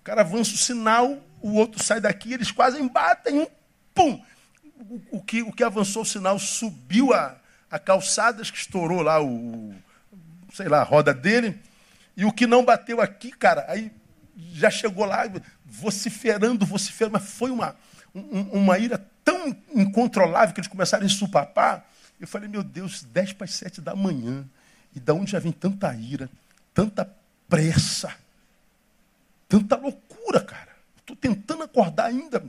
[0.00, 3.46] O cara avança o sinal, o outro sai daqui, eles quase embatem, um
[3.92, 4.24] pum!
[4.78, 7.34] O, o, que, o que avançou o sinal subiu a,
[7.68, 9.74] a calçadas, que estourou lá o,
[10.52, 11.58] sei lá, a roda dele,
[12.16, 13.90] e o que não bateu aqui, cara, aí
[14.52, 15.24] já chegou lá,
[15.64, 17.76] vociferando, vociferando, mas foi uma,
[18.14, 21.86] um, uma ira tão incontrolável que eles começaram a ensupapar.
[22.20, 24.44] Eu falei, meu Deus, dez para as sete da manhã.
[24.94, 26.28] E da onde já vem tanta ira,
[26.74, 27.10] tanta
[27.48, 28.14] pressa,
[29.48, 30.68] tanta loucura, cara.
[30.98, 32.44] Estou tentando acordar ainda.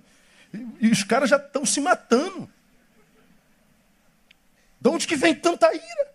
[0.53, 2.49] E, e os caras já estão se matando.
[4.79, 6.12] De onde que vem tanta ira?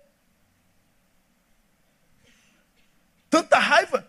[3.31, 4.07] Tanta raiva?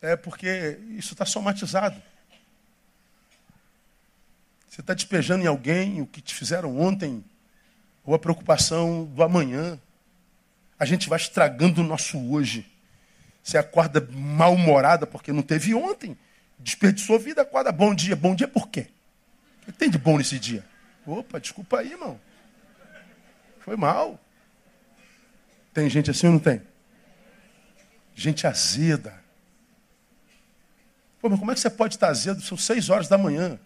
[0.00, 2.00] É porque isso está somatizado.
[4.68, 7.24] Você está despejando em alguém o que te fizeram ontem,
[8.04, 9.78] ou a preocupação do amanhã
[10.78, 12.64] a gente vai estragando o nosso hoje.
[13.42, 16.16] Você acorda mal-humorada porque não teve ontem.
[16.58, 18.14] Desperdiçou vida, acorda bom dia.
[18.14, 18.88] Bom dia por quê?
[19.62, 20.64] O que tem de bom nesse dia?
[21.04, 22.20] Opa, desculpa aí, irmão.
[23.60, 24.20] Foi mal.
[25.74, 26.62] Tem gente assim ou não tem?
[28.18, 29.14] Gente azeda.
[31.20, 32.42] Pô, mas como é que você pode estar azedo?
[32.42, 33.60] São seis horas da manhã.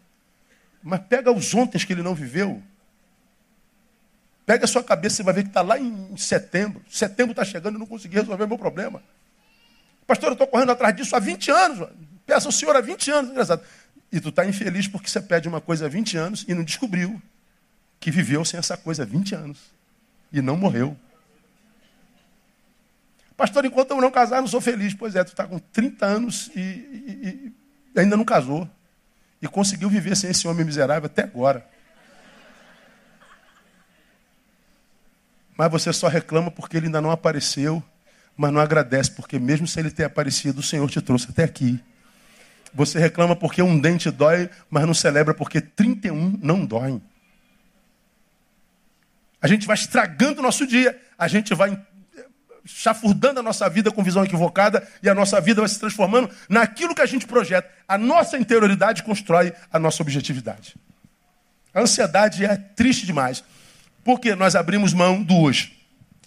[0.82, 2.62] Mas pega os ontem que ele não viveu.
[4.44, 6.84] Pega a sua cabeça e vai ver que está lá em setembro.
[6.90, 9.02] Setembro está chegando e não consegui resolver meu problema.
[10.06, 11.88] Pastor, eu estou correndo atrás disso há 20 anos.
[12.26, 13.30] Peço ao Senhor há 20 anos.
[13.30, 13.64] Engraçado.
[14.12, 17.22] E tu está infeliz porque você pede uma coisa há 20 anos e não descobriu
[17.98, 19.58] que viveu sem essa coisa há 20 anos.
[20.30, 20.94] E não morreu.
[23.42, 24.94] Pastor, enquanto eu não casar, eu não sou feliz.
[24.94, 27.52] Pois é, tu está com 30 anos e, e,
[27.92, 28.70] e ainda não casou.
[29.42, 31.66] E conseguiu viver sem esse homem miserável até agora.
[35.58, 37.82] Mas você só reclama porque ele ainda não apareceu,
[38.36, 41.82] mas não agradece, porque mesmo se ele ter aparecido, o Senhor te trouxe até aqui.
[42.72, 47.02] Você reclama porque um dente dói, mas não celebra porque 31 não dói.
[49.40, 51.76] A gente vai estragando o nosso dia, a gente vai
[52.64, 56.94] chafurdando a nossa vida com visão equivocada e a nossa vida vai se transformando naquilo
[56.94, 57.68] que a gente projeta.
[57.86, 60.76] A nossa interioridade constrói a nossa objetividade.
[61.74, 63.42] A ansiedade é triste demais,
[64.04, 65.78] porque nós abrimos mão do hoje.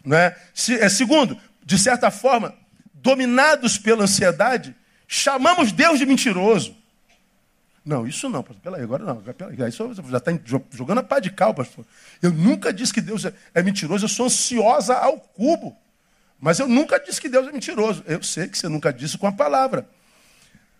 [0.03, 0.35] Não é?
[0.79, 2.53] é segundo, de certa forma,
[2.93, 4.75] dominados pela ansiedade,
[5.07, 6.75] chamamos Deus de mentiroso.
[7.85, 8.63] Não, isso não, pastor.
[8.63, 9.17] Peraí, agora não.
[9.17, 10.31] Peraí, isso já está
[10.71, 11.85] jogando a pá de cal, pastor.
[12.19, 15.77] Eu nunca disse que Deus é, é mentiroso, eu sou ansiosa ao cubo.
[16.45, 18.03] Mas eu nunca disse que Deus é mentiroso.
[18.05, 19.89] Eu sei que você nunca disse com a palavra.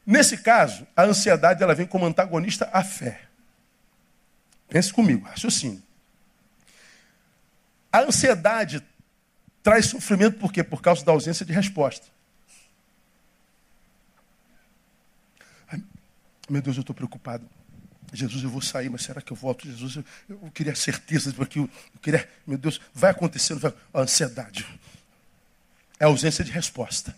[0.06, 3.24] Nesse caso, a ansiedade ela vem como antagonista à fé.
[4.70, 5.82] Pense comigo, raciocínio.
[7.92, 8.80] A ansiedade
[9.64, 10.64] traz sofrimento por quê?
[10.64, 12.06] Por causa da ausência de resposta.
[15.68, 15.82] Ai,
[16.48, 17.50] meu Deus, eu estou preocupado.
[18.14, 19.66] Jesus, eu vou sair, mas será que eu volto?
[19.68, 24.02] Jesus, eu, eu queria certeza, porque eu, eu queria, meu Deus, vai acontecendo, vai, a
[24.02, 24.64] ansiedade
[26.00, 27.16] é a ausência de resposta.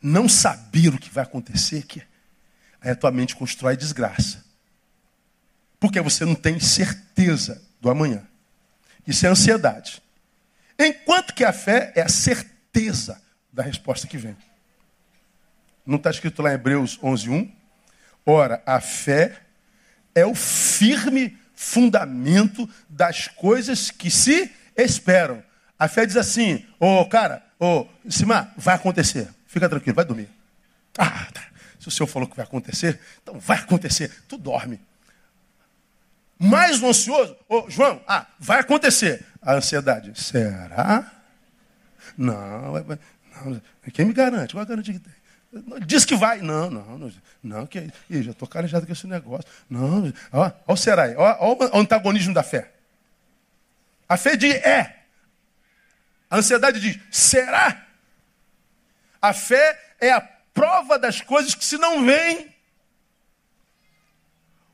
[0.00, 2.02] Não saber o que vai acontecer, que
[2.80, 4.44] aí a tua mente constrói desgraça.
[5.80, 8.26] Porque você não tem certeza do amanhã.
[9.06, 10.02] Isso é ansiedade.
[10.78, 13.20] Enquanto que a fé é a certeza
[13.52, 14.36] da resposta que vem.
[15.84, 17.50] Não está escrito lá em Hebreus 11.1?
[18.24, 19.40] Ora, a fé
[20.14, 25.42] é o firme fundamento das coisas que se esperam.
[25.78, 27.86] A fé diz assim, ô oh, cara, Ô, oh,
[28.56, 29.28] vai acontecer.
[29.46, 30.28] Fica tranquilo, vai dormir.
[30.96, 31.42] Ah, tá.
[31.78, 34.12] se o senhor falou que vai acontecer, então vai acontecer.
[34.28, 34.80] Tu dorme.
[36.38, 39.24] Mais ansioso, ô oh, João, ah, vai acontecer.
[39.42, 41.10] A ansiedade, será?
[42.16, 44.52] Não, não quem me garante?
[44.52, 45.18] Qual a garantia que tem?
[45.86, 46.40] Diz que vai.
[46.40, 49.48] Não, não, não, não que é Ih, já estou calejado com esse negócio.
[49.68, 52.70] Não, ó, o será, ó, o antagonismo da fé.
[54.08, 54.97] A fé diz é.
[56.30, 57.86] A ansiedade diz: será?
[59.20, 62.54] A fé é a prova das coisas que se não vêm.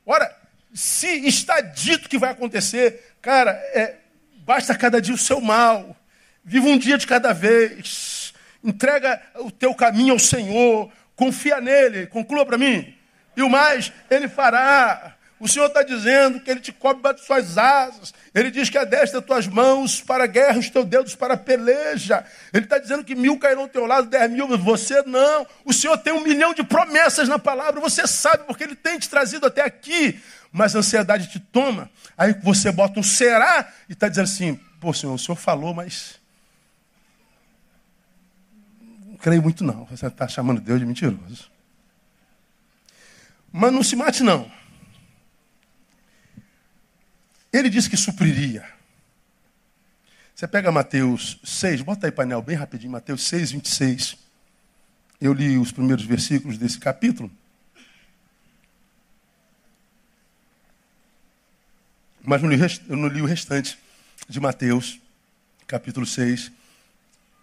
[0.04, 0.34] Ora,
[0.72, 3.96] se está dito que vai acontecer, cara, é,
[4.38, 5.96] basta cada dia o seu mal.
[6.44, 8.34] Viva um dia de cada vez.
[8.62, 10.92] Entrega o teu caminho ao Senhor.
[11.16, 12.06] Confia nele.
[12.06, 12.94] Conclua para mim.
[13.36, 15.16] E o mais, ele fará.
[15.44, 18.14] O Senhor está dizendo que Ele te cobre de suas asas.
[18.34, 22.24] Ele diz que adestra tuas mãos para a guerra, os teus dedos para a peleja.
[22.50, 25.46] Ele está dizendo que mil cairão ao teu lado, dez mil, você não.
[25.62, 29.06] O Senhor tem um milhão de promessas na palavra, você sabe, porque Ele tem te
[29.06, 30.18] trazido até aqui.
[30.50, 34.94] Mas a ansiedade te toma, aí você bota um será e está dizendo assim: pô,
[34.94, 36.18] Senhor, o Senhor falou, mas.
[38.80, 39.84] Não creio muito, não.
[39.90, 41.50] Você está chamando Deus de mentiroso.
[43.52, 44.50] Mas não se mate, não.
[47.54, 48.68] Ele disse que supriria.
[50.34, 54.16] Você pega Mateus 6, bota aí painel bem rapidinho, Mateus 6, 26.
[55.20, 57.30] Eu li os primeiros versículos desse capítulo.
[62.24, 63.78] Mas eu não li o restante
[64.28, 64.98] de Mateus,
[65.64, 66.50] capítulo 6,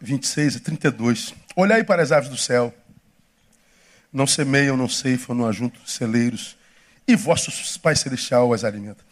[0.01, 1.33] 26 a 32.
[1.55, 2.75] Olhai para as aves do céu.
[4.11, 6.57] Não semeiam, não ceifam, não ajuntam celeiros.
[7.07, 9.09] E vosso Pai Celestial as alimenta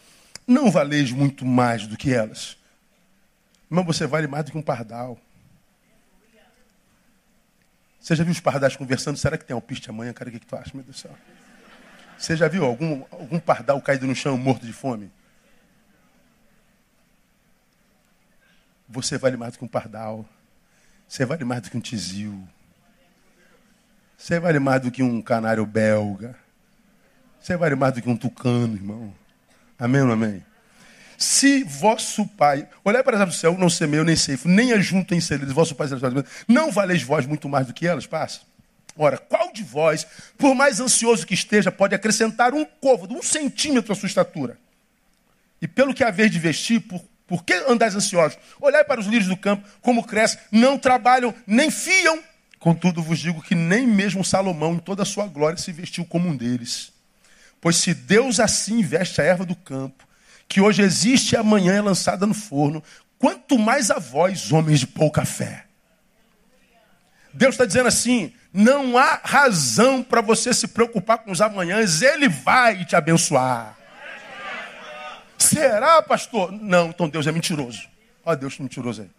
[0.49, 2.57] não valeis muito mais do que elas.
[3.69, 5.17] Irmão, você vale mais do que um pardal.
[7.99, 9.17] Você já viu os pardais conversando?
[9.17, 10.11] Será que tem alpiste amanhã?
[10.11, 11.15] Cara, o que, que tu acha, meu Deus do céu?
[12.17, 15.11] Você já viu algum, algum pardal caído no chão morto de fome?
[18.87, 20.27] Você vale mais do que um pardal.
[21.07, 22.47] Você vale mais do que um tizil.
[24.17, 26.35] Você vale mais do que um canário belga.
[27.39, 29.13] Você vale mais do que um tucano, irmão.
[29.79, 30.43] Amém ou amém?
[31.17, 35.21] Se vosso pai, olhai para as do céu, não semeio nem ceifo, nem ajunto em
[35.21, 35.87] celeiros, vosso pai
[36.47, 38.05] não valeis vós muito mais do que elas?
[38.05, 38.41] Passa.
[38.97, 40.05] Ora, qual de vós,
[40.37, 44.57] por mais ansioso que esteja, pode acrescentar um côvado, um centímetro à sua estatura?
[45.61, 48.37] E pelo que haver de vestir, por, por que andais ansiosos?
[48.59, 52.19] Olhai para os lírios do campo, como crescem, não trabalham, nem fiam.
[52.59, 56.27] Contudo, vos digo que nem mesmo Salomão, em toda a sua glória, se vestiu como
[56.27, 56.91] um deles.
[57.61, 60.07] Pois se Deus assim veste a erva do campo,
[60.47, 62.83] que hoje existe e amanhã é lançada no forno,
[63.17, 65.65] quanto mais a vós, homens de pouca fé.
[67.33, 72.27] Deus está dizendo assim: não há razão para você se preocupar com os amanhãs, Ele
[72.27, 73.77] vai te abençoar.
[75.37, 76.51] Será, pastor?
[76.51, 77.87] Não, então Deus é mentiroso.
[78.25, 79.09] Olha Deus mentiroso aí.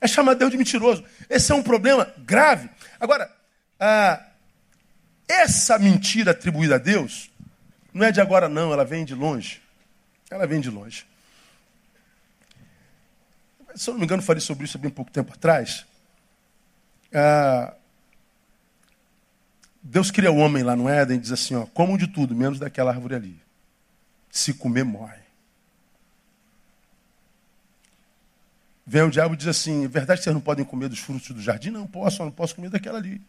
[0.00, 1.04] É chamar Deus de mentiroso.
[1.28, 2.70] Esse é um problema grave.
[2.98, 3.30] Agora,
[3.78, 4.29] ah,
[5.30, 7.30] essa mentira atribuída a Deus
[7.92, 9.60] não é de agora, não, ela vem de longe.
[10.30, 11.06] Ela vem de longe.
[13.74, 15.86] Se eu não me engano, falei sobre isso há bem pouco tempo atrás.
[17.12, 17.74] Ah,
[19.82, 22.58] Deus cria o homem lá no Éden e diz assim: ó, comam de tudo, menos
[22.58, 23.42] daquela árvore ali.
[24.30, 25.20] Se comer, morre.
[28.86, 31.70] Vem o diabo e diz assim: verdade vocês não podem comer dos frutos do jardim?
[31.70, 33.20] Não posso, não posso comer daquela ali.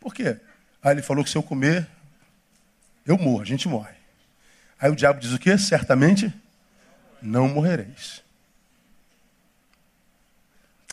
[0.00, 0.40] Por quê?
[0.82, 1.88] Aí ele falou que se eu comer,
[3.04, 3.94] eu morro, a gente morre.
[4.78, 5.56] Aí o diabo diz o quê?
[5.56, 6.32] Certamente
[7.20, 8.22] não morrereis.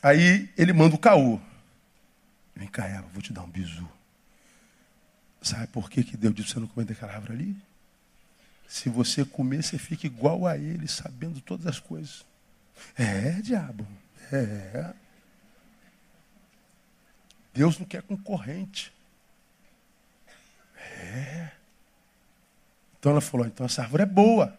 [0.01, 1.39] Aí ele manda o caô.
[2.55, 3.87] Vem cá, Eva, vou te dar um bisu.
[5.41, 7.57] Sabe por que, que Deus disse você não comer daquela árvore ali?
[8.67, 12.25] Se você comer, você fica igual a ele, sabendo todas as coisas.
[12.97, 13.87] É, diabo.
[14.31, 14.93] É.
[17.53, 18.91] Deus não quer concorrente.
[20.83, 21.51] É.
[22.99, 24.57] Então ela falou: então essa árvore é boa.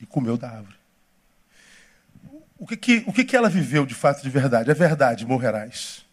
[0.00, 0.76] E comeu da árvore.
[2.58, 4.70] O que, que, o que, que ela viveu de fato de verdade?
[4.70, 6.04] É verdade, morrerás.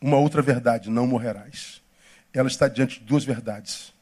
[0.00, 1.82] Uma outra verdade, não morrerás.
[2.32, 3.92] Ela está diante de duas verdades.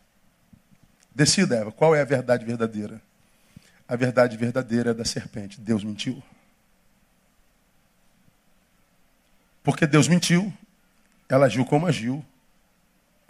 [1.14, 3.02] Decida, Eva, qual é a verdade verdadeira?
[3.88, 5.60] A verdade verdadeira é da serpente.
[5.60, 6.22] Deus mentiu.
[9.62, 10.52] Porque Deus mentiu,
[11.28, 12.24] ela agiu como agiu,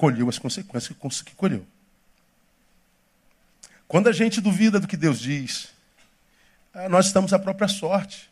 [0.01, 1.66] colheu as consequências que colheu.
[3.86, 5.68] Quando a gente duvida do que Deus diz,
[6.72, 8.30] ah, nós estamos à própria sorte.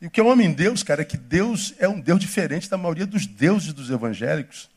[0.00, 2.18] E o que é um homem em Deus, cara, é que Deus é um Deus
[2.18, 4.70] diferente da maioria dos deuses dos evangélicos.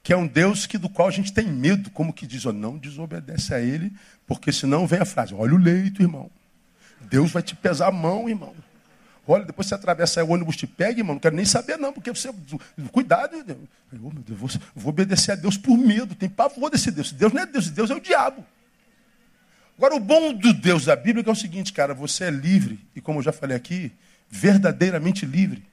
[0.00, 2.52] Que é um Deus que, do qual a gente tem medo, como que diz, oh,
[2.52, 3.92] não desobedece a ele,
[4.28, 6.30] porque senão vem a frase, olha o leito, irmão.
[7.00, 8.54] Deus vai te pesar a mão, irmão.
[9.26, 12.10] Olha, depois você atravessa o ônibus te pega, irmão, não quero nem saber não, porque
[12.10, 12.28] você,
[12.90, 13.36] cuidado.
[13.92, 17.12] Oh, meu Deus vou, vou obedecer a Deus por medo, tem pavor desse Deus.
[17.12, 18.44] Deus não é Deus, Deus é o diabo.
[19.78, 22.80] Agora, o bom do Deus da Bíblia é, é o seguinte, cara, você é livre,
[22.96, 23.92] e como eu já falei aqui,
[24.28, 25.64] verdadeiramente livre.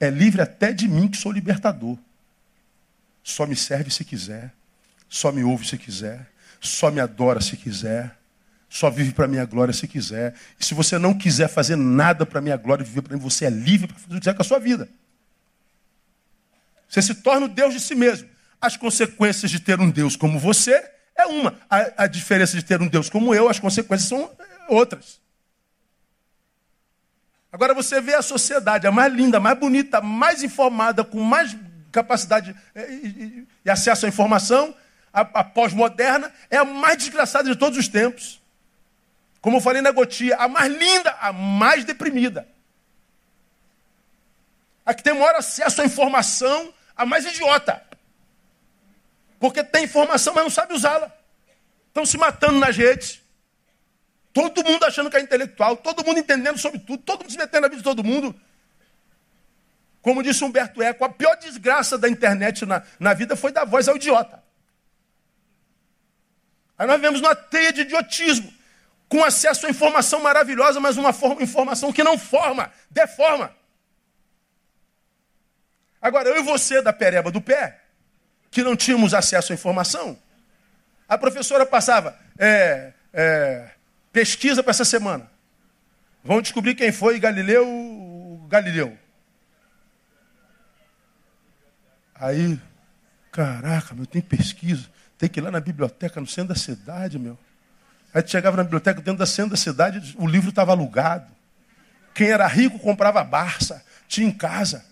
[0.00, 1.96] É livre até de mim que sou libertador.
[3.22, 4.52] Só me serve se quiser,
[5.08, 6.28] só me ouve se quiser,
[6.60, 8.17] só me adora se quiser,
[8.68, 10.34] só vive para minha glória se quiser.
[10.60, 13.50] E se você não quiser fazer nada para minha glória viver para mim, você é
[13.50, 14.88] livre para fazer o que quiser com a sua vida.
[16.88, 18.28] Você se torna o Deus de si mesmo.
[18.60, 20.84] As consequências de ter um Deus como você
[21.16, 21.58] é uma.
[21.68, 24.30] A, a diferença de ter um Deus como eu, as consequências são
[24.68, 25.20] outras.
[27.50, 31.22] Agora você vê a sociedade, a mais linda, a mais bonita, a mais informada, com
[31.22, 31.56] mais
[31.90, 34.74] capacidade é, e, e acesso à informação,
[35.12, 38.40] a, a pós-moderna, é a mais desgraçada de todos os tempos.
[39.40, 42.48] Como eu falei na gotia, a mais linda, a mais deprimida.
[44.84, 47.82] A que tem maior acesso à informação, a mais idiota.
[49.38, 51.12] Porque tem informação, mas não sabe usá-la.
[51.88, 53.20] Estão se matando nas redes.
[54.32, 57.62] Todo mundo achando que é intelectual, todo mundo entendendo sobre tudo, todo mundo se metendo
[57.62, 58.38] na vida de todo mundo.
[60.00, 63.88] Como disse Humberto Eco, a pior desgraça da internet na, na vida foi dar voz
[63.88, 64.42] ao idiota.
[66.78, 68.52] Aí nós vemos uma teia de idiotismo,
[69.08, 73.54] com acesso à informação maravilhosa, mas uma forma, informação que não forma, deforma.
[76.00, 77.80] Agora, eu e você da pereba do pé,
[78.50, 80.18] que não tínhamos acesso à informação,
[81.08, 83.70] a professora passava, é, é,
[84.12, 85.30] pesquisa para essa semana.
[86.22, 87.66] Vão descobrir quem foi Galileu
[88.48, 88.98] Galileu.
[92.14, 92.58] Aí,
[93.30, 94.88] caraca, meu, tem pesquisa.
[95.16, 97.38] Tem que ir lá na biblioteca, no centro da cidade, meu.
[98.12, 101.30] Aí tu chegava na biblioteca, dentro da centro da cidade, o livro estava alugado.
[102.14, 104.84] Quem era rico comprava Barça, tinha em casa.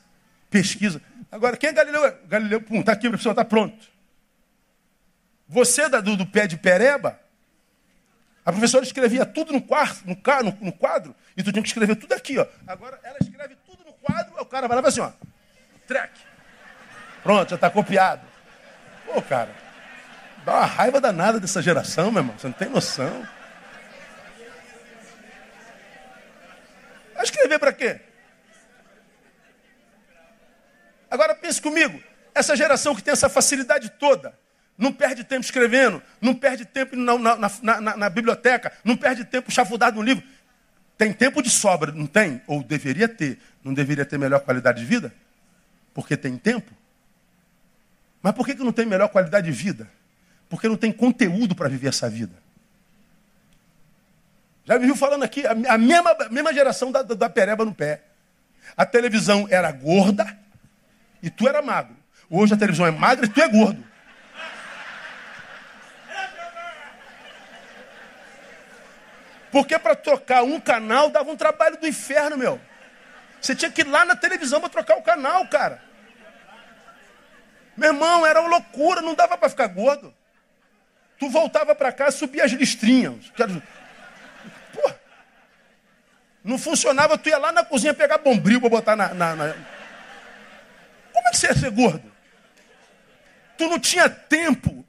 [0.51, 1.01] Pesquisa.
[1.31, 2.19] Agora, quem é Galileu?
[2.29, 3.87] Galileu, pum, está aqui, a pessoa está pronto.
[5.49, 7.19] Você do, do pé de pereba,
[8.45, 11.97] a professora escrevia tudo no, quarto, no, no, no, quadro, e tu tinha que escrever
[11.97, 12.47] tudo aqui, ó.
[12.67, 15.11] Agora ela escreve tudo no quadro, o cara vai lá e assim, ó.
[15.87, 16.13] Track.
[17.23, 18.23] Pronto, já está copiado.
[19.05, 19.51] Pô, cara,
[20.47, 22.39] dá uma raiva danada dessa geração, meu irmão.
[22.39, 23.27] Você não tem noção.
[27.13, 28.01] Vai escrever para quê?
[31.11, 32.01] Agora pense comigo,
[32.33, 34.39] essa geração que tem essa facilidade toda,
[34.79, 39.51] não perde tempo escrevendo, não perde tempo na, na, na, na biblioteca, não perde tempo
[39.51, 40.23] chafudado no livro.
[40.97, 42.41] Tem tempo de sobra, não tem?
[42.47, 43.39] Ou deveria ter.
[43.65, 45.13] Não deveria ter melhor qualidade de vida?
[45.93, 46.73] Porque tem tempo?
[48.23, 49.91] Mas por que, que não tem melhor qualidade de vida?
[50.49, 52.35] Porque não tem conteúdo para viver essa vida.
[54.65, 58.03] Já viu falando aqui, a mesma, a mesma geração da, da pereba no pé.
[58.77, 60.37] A televisão era gorda,
[61.23, 61.97] e tu era magro.
[62.29, 63.85] Hoje a televisão é magra e tu é gordo.
[69.51, 72.61] Porque para trocar um canal dava um trabalho do inferno, meu.
[73.41, 75.83] Você tinha que ir lá na televisão para trocar o canal, cara.
[77.77, 80.15] Meu irmão, era uma loucura, não dava para ficar gordo.
[81.19, 83.33] Tu voltava para casa, subia as listrinhas.
[84.73, 84.93] Pô,
[86.45, 89.53] não funcionava, tu ia lá na cozinha pegar bombril para botar na, na, na,
[91.13, 92.13] Como é que você ia ser gordo?
[93.57, 94.85] Tu não tinha tempo,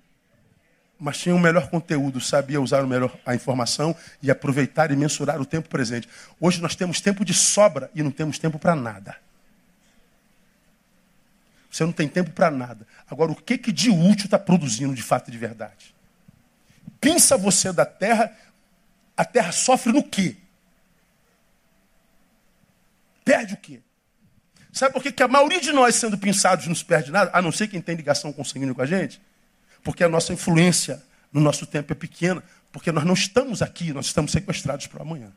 [1.00, 5.40] mas tinha o melhor conteúdo, sabia usar o melhor a informação e aproveitar e mensurar
[5.40, 6.10] o tempo presente.
[6.40, 9.16] Hoje nós temos tempo de sobra e não temos tempo para nada.
[11.72, 12.86] Você não tem tempo para nada.
[13.10, 15.97] Agora, o que, que de útil está produzindo de fato e de verdade?
[17.00, 18.36] Pinça você da terra,
[19.16, 20.36] a terra sofre no quê?
[23.24, 23.82] Perde o quê?
[24.72, 27.32] Sabe por que, que a maioria de nós, sendo pinçados, não se perde nada?
[27.34, 29.20] A não ser quem tem ligação sanguíneo com a gente?
[29.84, 32.44] Porque a nossa influência no nosso tempo é pequena.
[32.72, 35.32] Porque nós não estamos aqui, nós estamos sequestrados para amanhã.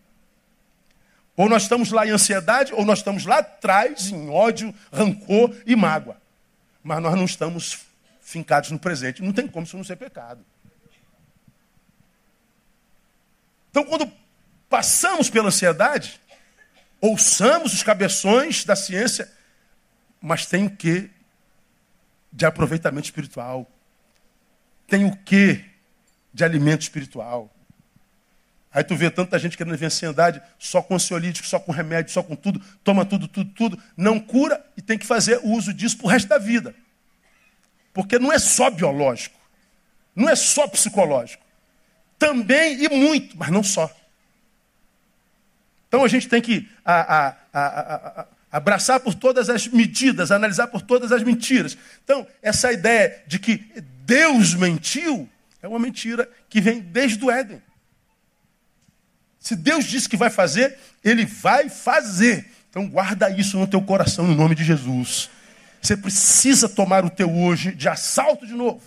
[1.37, 5.75] Ou nós estamos lá em ansiedade, ou nós estamos lá atrás em ódio, rancor e
[5.75, 6.17] mágoa.
[6.83, 7.79] Mas nós não estamos
[8.21, 9.23] fincados no presente.
[9.23, 10.45] Não tem como isso não ser pecado.
[13.71, 14.11] Então, quando
[14.68, 16.21] passamos pela ansiedade,
[17.01, 19.31] ouçamos os cabeções da ciência,
[20.21, 21.11] mas tem o que
[22.33, 23.71] de aproveitamento espiritual?
[24.87, 25.64] Tem o que
[26.33, 27.51] de alimento espiritual?
[28.73, 32.23] Aí tu vê tanta gente querendo ver ansiedade só com ansiolítico, só com remédio, só
[32.23, 35.99] com tudo, toma tudo, tudo, tudo, não cura e tem que fazer o uso disso
[35.99, 36.75] pro resto da vida.
[37.93, 39.37] Porque não é só biológico,
[40.14, 41.45] não é só psicológico.
[42.21, 43.91] Também e muito, mas não só.
[45.89, 50.83] Então a gente tem que a, a, a, abraçar por todas as medidas, analisar por
[50.83, 51.77] todas as mentiras.
[52.05, 53.57] Então, essa ideia de que
[54.05, 55.29] Deus mentiu
[55.62, 57.62] é uma mentira que vem desde o Éden.
[59.41, 62.51] Se Deus disse que vai fazer, Ele vai fazer.
[62.68, 65.31] Então guarda isso no teu coração, no nome de Jesus.
[65.81, 68.83] Você precisa tomar o teu hoje de assalto de novo.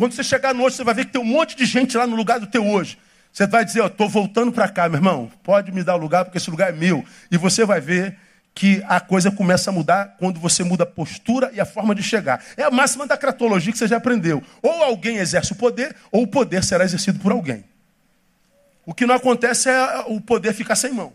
[0.00, 2.06] Quando você chegar no hoje, você vai ver que tem um monte de gente lá
[2.06, 2.96] no lugar do teu hoje.
[3.30, 5.30] Você vai dizer, estou voltando para cá, meu irmão.
[5.42, 7.04] Pode me dar o lugar, porque esse lugar é meu.
[7.30, 8.16] E você vai ver
[8.54, 12.02] que a coisa começa a mudar quando você muda a postura e a forma de
[12.02, 12.42] chegar.
[12.56, 14.42] É a máxima da cratologia que você já aprendeu.
[14.62, 17.62] Ou alguém exerce o poder, ou o poder será exercido por alguém.
[18.86, 21.12] O que não acontece é o poder ficar sem mão.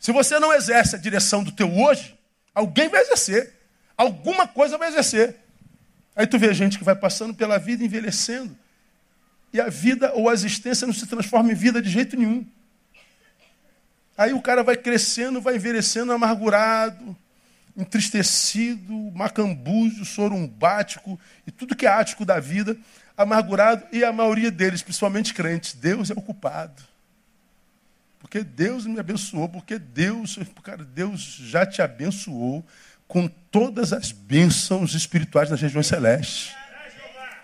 [0.00, 2.18] Se você não exerce a direção do teu hoje,
[2.54, 3.52] alguém vai exercer.
[3.94, 5.36] Alguma coisa vai exercer.
[6.14, 8.56] Aí tu vê gente que vai passando pela vida envelhecendo.
[9.52, 12.46] E a vida ou a existência não se transforma em vida de jeito nenhum.
[14.16, 17.16] Aí o cara vai crescendo, vai envelhecendo amargurado,
[17.76, 22.76] entristecido, macambúzio, sorumbático e tudo que é ático da vida
[23.16, 26.82] amargurado, e a maioria deles, principalmente crentes, Deus é o culpado.
[28.18, 32.64] Porque Deus me abençoou, porque Deus, cara, Deus já te abençoou
[33.12, 36.56] com todas as bênçãos espirituais nas regiões celestes.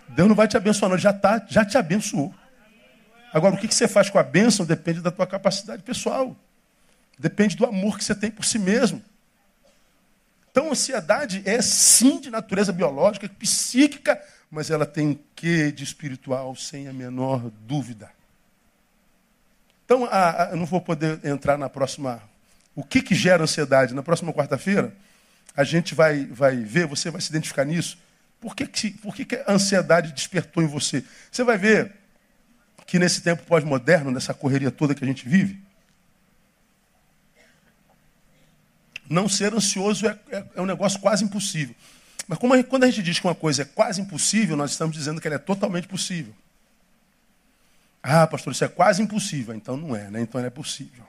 [0.09, 2.35] Deus não vai te abençoar, não, já, tá, já te abençoou.
[3.35, 6.35] Agora, o que você faz com a bênção depende da tua capacidade pessoal.
[7.19, 9.03] Depende do amor que você tem por si mesmo.
[10.51, 14.19] Então, ansiedade é sim de natureza biológica, psíquica,
[14.51, 18.11] mas ela tem um quê de espiritual, sem a menor dúvida.
[19.85, 22.23] Então, a, a, eu não vou poder entrar na próxima.
[22.75, 23.93] O que, que gera ansiedade?
[23.93, 24.97] Na próxima quarta-feira,
[25.59, 27.99] a gente vai, vai ver, você vai se identificar nisso.
[28.41, 31.03] Por que, que, por que, que a ansiedade despertou em você?
[31.33, 31.97] Você vai ver
[32.87, 35.61] que nesse tempo pós-moderno, nessa correria toda que a gente vive,
[39.11, 41.75] não ser ansioso é, é, é um negócio quase impossível.
[42.29, 45.21] Mas a, quando a gente diz que uma coisa é quase impossível, nós estamos dizendo
[45.21, 46.33] que ela é totalmente possível.
[48.01, 49.53] Ah, pastor, isso é quase impossível.
[49.57, 50.21] Então não é, né?
[50.21, 51.05] Então ela é possível.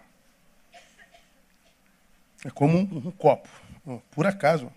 [2.43, 3.58] É como um, um copo.
[4.11, 4.71] Por acaso.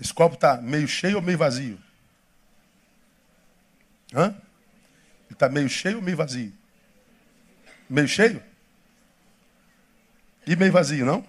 [0.00, 1.78] Esse copo está meio cheio ou meio vazio?
[4.14, 4.28] Hã?
[4.28, 6.52] Ele está meio cheio ou meio vazio?
[7.88, 8.42] Meio cheio?
[10.46, 11.26] E meio vazio, não?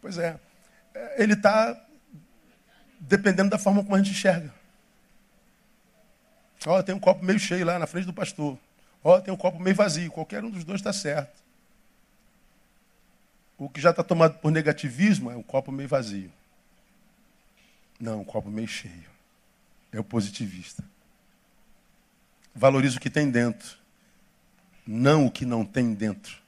[0.00, 0.38] Pois é.
[0.94, 1.80] é ele está
[3.00, 4.52] dependendo da forma como a gente enxerga.
[6.66, 8.58] Ó, tem um copo meio cheio lá na frente do pastor.
[9.02, 10.10] Ó, tem um copo meio vazio.
[10.10, 11.43] Qualquer um dos dois está certo.
[13.56, 16.30] O que já está tomado por negativismo é um copo meio vazio.
[17.98, 19.08] Não, um copo meio cheio.
[19.92, 20.84] É o positivista.
[22.54, 23.76] Valoriza o que tem dentro,
[24.86, 26.42] não o que não tem dentro.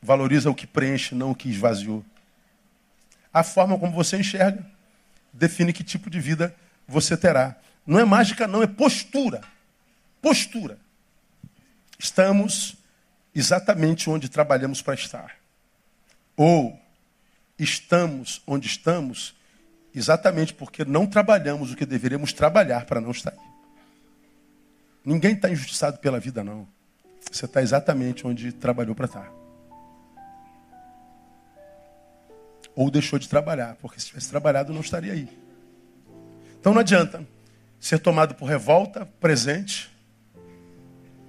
[0.00, 2.04] valoriza o que preenche, não o que esvaziou.
[3.32, 4.66] A forma como você enxerga
[5.32, 6.54] define que tipo de vida
[6.86, 7.56] você terá.
[7.86, 9.42] Não é mágica, não, é postura.
[10.20, 10.78] Postura.
[11.98, 12.76] Estamos
[13.34, 15.41] exatamente onde trabalhamos para estar.
[16.36, 16.78] Ou
[17.58, 19.34] estamos onde estamos
[19.94, 23.52] exatamente porque não trabalhamos o que deveríamos trabalhar para não estar aí.
[25.04, 26.66] Ninguém está injustiçado pela vida, não.
[27.30, 29.32] Você está exatamente onde trabalhou para estar.
[32.74, 35.28] Ou deixou de trabalhar, porque se tivesse trabalhado não estaria aí.
[36.58, 37.26] Então não adianta
[37.78, 39.90] ser tomado por revolta, presente,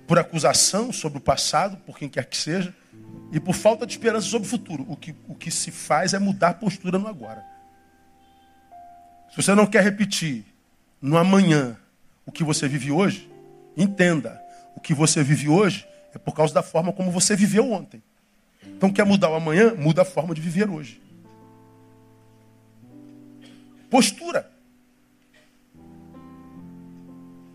[0.08, 2.74] por acusação sobre o passado, por quem quer que seja,
[3.32, 4.86] e por falta de esperança sobre o futuro.
[4.88, 7.44] O que, o que se faz é mudar a postura no agora.
[9.32, 10.46] Se você não quer repetir
[11.02, 11.76] no amanhã
[12.26, 13.30] o que você vive hoje,
[13.76, 14.40] entenda:
[14.76, 18.04] o que você vive hoje é por causa da forma como você viveu ontem.
[18.66, 19.74] Então, quer mudar o amanhã?
[19.74, 21.02] Muda a forma de viver hoje.
[23.90, 24.50] Postura.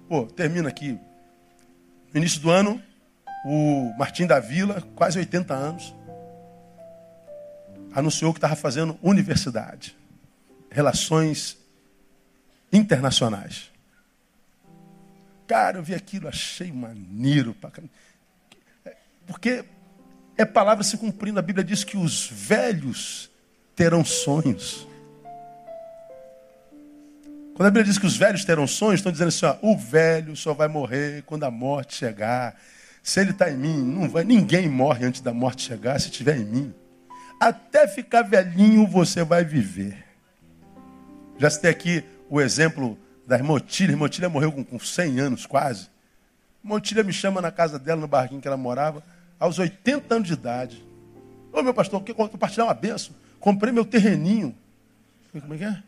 [0.09, 0.99] Pô, termina aqui.
[2.13, 2.83] No início do ano,
[3.45, 5.95] o Martim da Vila, quase 80 anos,
[7.93, 9.97] anunciou que estava fazendo universidade,
[10.71, 11.59] relações
[12.73, 13.71] internacionais.
[15.47, 17.57] Cara, eu vi aquilo, achei maneiro.
[19.27, 19.65] Porque
[20.37, 21.39] é palavra se cumprindo.
[21.39, 23.31] A Bíblia diz que os velhos
[23.75, 24.87] terão sonhos.
[27.55, 30.37] Quando a Bíblia diz que os velhos terão sonhos, estão dizendo assim: ó, o velho
[30.37, 32.55] só vai morrer quando a morte chegar.
[33.09, 36.37] Se ele está em mim, não vai, ninguém morre antes da morte chegar se estiver
[36.37, 36.75] em mim.
[37.41, 40.05] Até ficar velhinho você vai viver.
[41.39, 43.97] Já citei aqui o exemplo da irmã Otília.
[43.97, 45.89] A morreu com, com 100 anos quase.
[46.63, 49.03] A me chama na casa dela, no barquinho que ela morava,
[49.41, 50.85] aos 80 anos de idade.
[51.51, 53.15] Ô meu pastor, que compartilhar uma benção.
[53.41, 54.55] Comprei meu terreninho.
[55.33, 55.83] Falei, como é que é?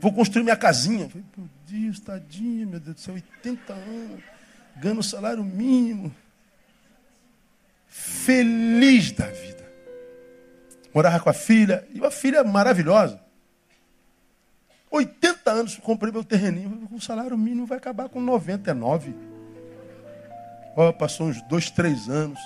[0.00, 1.08] Vou construir minha casinha.
[1.08, 4.33] Falei, meu Deus, tadinha, meu Deus do céu, 80 anos.
[4.76, 6.14] Ganho salário mínimo.
[7.88, 9.64] Feliz da vida.
[10.92, 13.20] Morava com a filha, e uma filha maravilhosa.
[14.90, 19.14] 80 anos, comprei meu terreninho, o salário mínimo vai acabar com 99.
[20.76, 22.38] Oh, passou uns dois, três anos.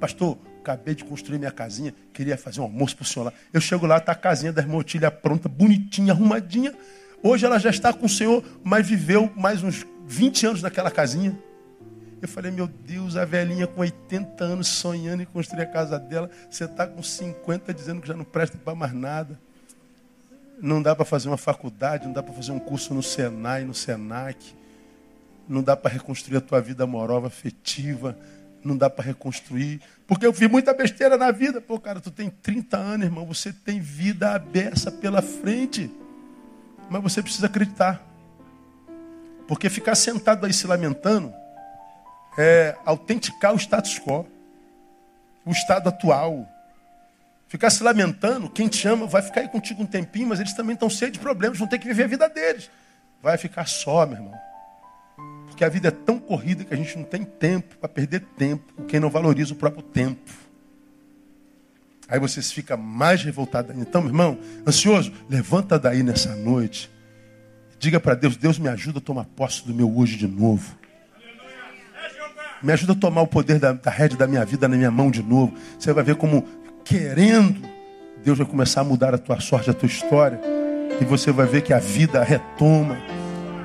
[0.00, 3.32] Pastor, acabei de construir minha casinha, queria fazer um almoço para o senhor lá.
[3.52, 4.78] Eu chego lá, está a casinha da irmã
[5.22, 6.74] pronta, bonitinha, arrumadinha.
[7.22, 11.38] Hoje ela já está com o senhor, mas viveu mais uns 20 anos naquela casinha.
[12.22, 16.30] Eu falei, meu Deus, a velhinha com 80 anos sonhando em construir a casa dela,
[16.48, 19.38] você está com 50 dizendo que já não presta para mais nada
[20.62, 23.74] não dá para fazer uma faculdade, não dá para fazer um curso no Senai, no
[23.74, 24.54] Senac,
[25.48, 28.16] não dá para reconstruir a tua vida amorosa, afetiva,
[28.62, 29.80] não dá para reconstruir.
[30.06, 31.60] Porque eu vi muita besteira na vida.
[31.60, 35.90] Pô, cara, tu tem 30 anos, irmão, você tem vida aberta pela frente.
[36.88, 38.00] Mas você precisa acreditar.
[39.48, 41.34] Porque ficar sentado aí se lamentando
[42.36, 44.26] é autenticar o status quo,
[45.44, 46.48] o estado atual.
[47.48, 50.74] Ficar se lamentando, quem te ama vai ficar aí contigo um tempinho, mas eles também
[50.74, 52.70] estão cheios de problemas, vão ter que viver a vida deles.
[53.22, 54.34] Vai ficar só, meu irmão.
[55.46, 58.72] Porque a vida é tão corrida que a gente não tem tempo para perder tempo
[58.72, 60.30] com quem não valoriza o próprio tempo.
[62.08, 63.72] Aí você fica mais revoltado.
[63.76, 66.90] Então, meu irmão, ansioso, levanta daí nessa noite.
[67.78, 70.76] Diga para Deus: Deus me ajuda a tomar posse do meu hoje de novo.
[72.62, 75.10] Me ajuda a tomar o poder da, da rede da minha vida na minha mão
[75.10, 75.52] de novo.
[75.78, 76.46] Você vai ver como
[76.84, 77.60] querendo,
[78.24, 80.40] Deus vai começar a mudar a tua sorte, a tua história.
[81.00, 82.96] E você vai ver que a vida retoma.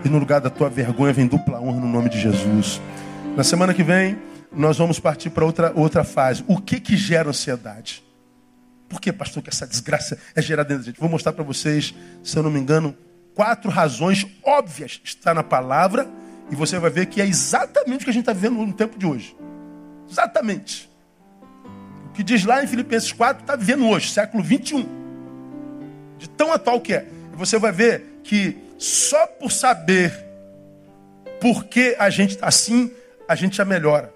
[0.03, 2.81] E no lugar da tua vergonha vem dupla honra no nome de Jesus.
[3.35, 4.17] Na semana que vem,
[4.51, 6.43] nós vamos partir para outra, outra fase.
[6.47, 8.03] O que que gera ansiedade?
[8.89, 10.99] Por que, pastor, que essa desgraça é gerada dentro da gente?
[10.99, 11.93] Vou mostrar para vocês,
[12.23, 12.95] se eu não me engano,
[13.35, 16.07] quatro razões óbvias está na palavra.
[16.49, 18.97] E você vai ver que é exatamente o que a gente está vivendo no tempo
[18.97, 19.35] de hoje.
[20.09, 20.87] Exatamente
[22.17, 24.87] que diz lá em Filipenses 4, está vivendo hoje, século 21.
[26.17, 27.05] De tão atual que é.
[27.31, 30.11] E você vai ver que só por saber
[31.39, 32.91] por que a gente está assim,
[33.27, 34.11] a gente já melhora.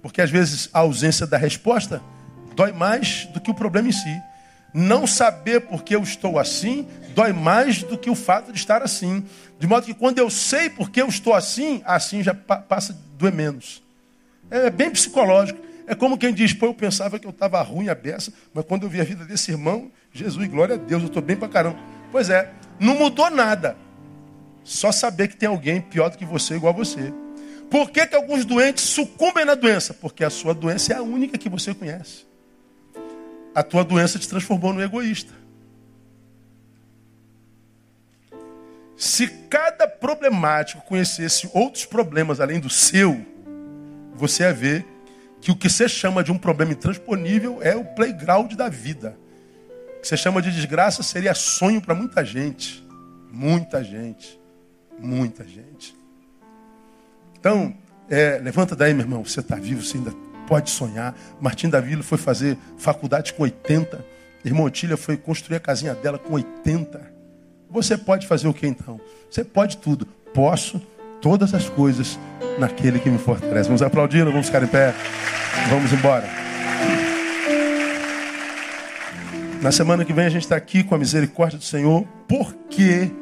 [0.00, 2.00] Porque às vezes a ausência da resposta
[2.54, 4.22] dói mais do que o problema em si.
[4.72, 8.82] Não saber por que eu estou assim dói mais do que o fato de estar
[8.82, 9.24] assim.
[9.58, 12.96] De modo que quando eu sei por que eu estou assim, assim já passa a
[13.18, 13.82] doer menos.
[14.50, 15.60] É bem psicológico.
[15.86, 18.84] É como quem diz, pô, eu pensava que eu estava ruim a beça, mas quando
[18.84, 21.78] eu vi a vida desse irmão, Jesus, glória a Deus, eu estou bem para caramba.
[22.10, 23.76] Pois é, não mudou nada.
[24.64, 27.12] Só saber que tem alguém pior do que você, igual a você.
[27.68, 29.92] Por que, que alguns doentes sucumbem na doença?
[29.94, 32.26] Porque a sua doença é a única que você conhece.
[33.54, 35.32] A tua doença te transformou no egoísta.
[38.96, 43.20] Se cada problemático conhecesse outros problemas além do seu,
[44.14, 44.86] você ia ver
[45.40, 49.18] que o que você chama de um problema intransponível é o playground da vida.
[49.98, 52.86] O que você chama de desgraça seria sonho para muita gente.
[53.30, 54.40] Muita gente.
[54.98, 55.96] Muita gente.
[57.38, 57.76] Então,
[58.08, 59.24] é, levanta daí, meu irmão.
[59.24, 60.14] Você está vivo, você ainda
[60.46, 61.14] pode sonhar.
[61.40, 64.04] Martim da Vila foi fazer faculdade com 80.
[64.44, 67.00] Irmão Otília foi construir a casinha dela com 80.
[67.70, 69.00] Você pode fazer o que então?
[69.30, 70.06] Você pode tudo.
[70.34, 70.80] Posso
[71.20, 72.18] todas as coisas
[72.58, 73.68] naquele que me fortalece.
[73.68, 74.94] Vamos aplaudir, vamos ficar em pé.
[75.70, 76.28] Vamos embora.
[79.62, 82.04] Na semana que vem a gente está aqui com a misericórdia do Senhor.
[82.26, 83.12] Por que,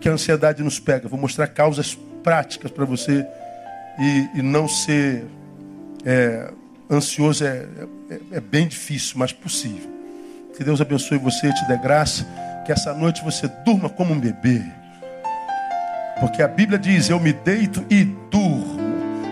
[0.00, 1.06] que a ansiedade nos pega?
[1.06, 3.26] Vou mostrar causas práticas para você
[4.00, 5.26] e, e, não ser
[6.06, 6.50] é,
[6.88, 7.66] ansioso é,
[8.08, 9.90] é, é bem difícil, mas possível.
[10.56, 12.26] Que Deus abençoe você, te dê graça,
[12.64, 14.62] que essa noite você durma como um bebê.
[16.20, 18.78] Porque a Bíblia diz: Eu me deito e durmo,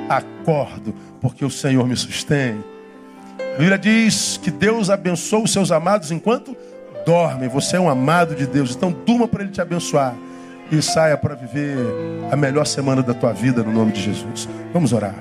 [0.08, 2.62] acordo, porque o Senhor me sustém.
[3.38, 6.56] A Bíblia diz que Deus abençoa os seus amados enquanto
[7.06, 7.48] dormem.
[7.48, 10.14] Você é um amado de Deus, então durma para Ele te abençoar
[10.70, 11.76] e saia para viver
[12.30, 14.48] a melhor semana da tua vida no nome de Jesus.
[14.72, 15.14] Vamos orar.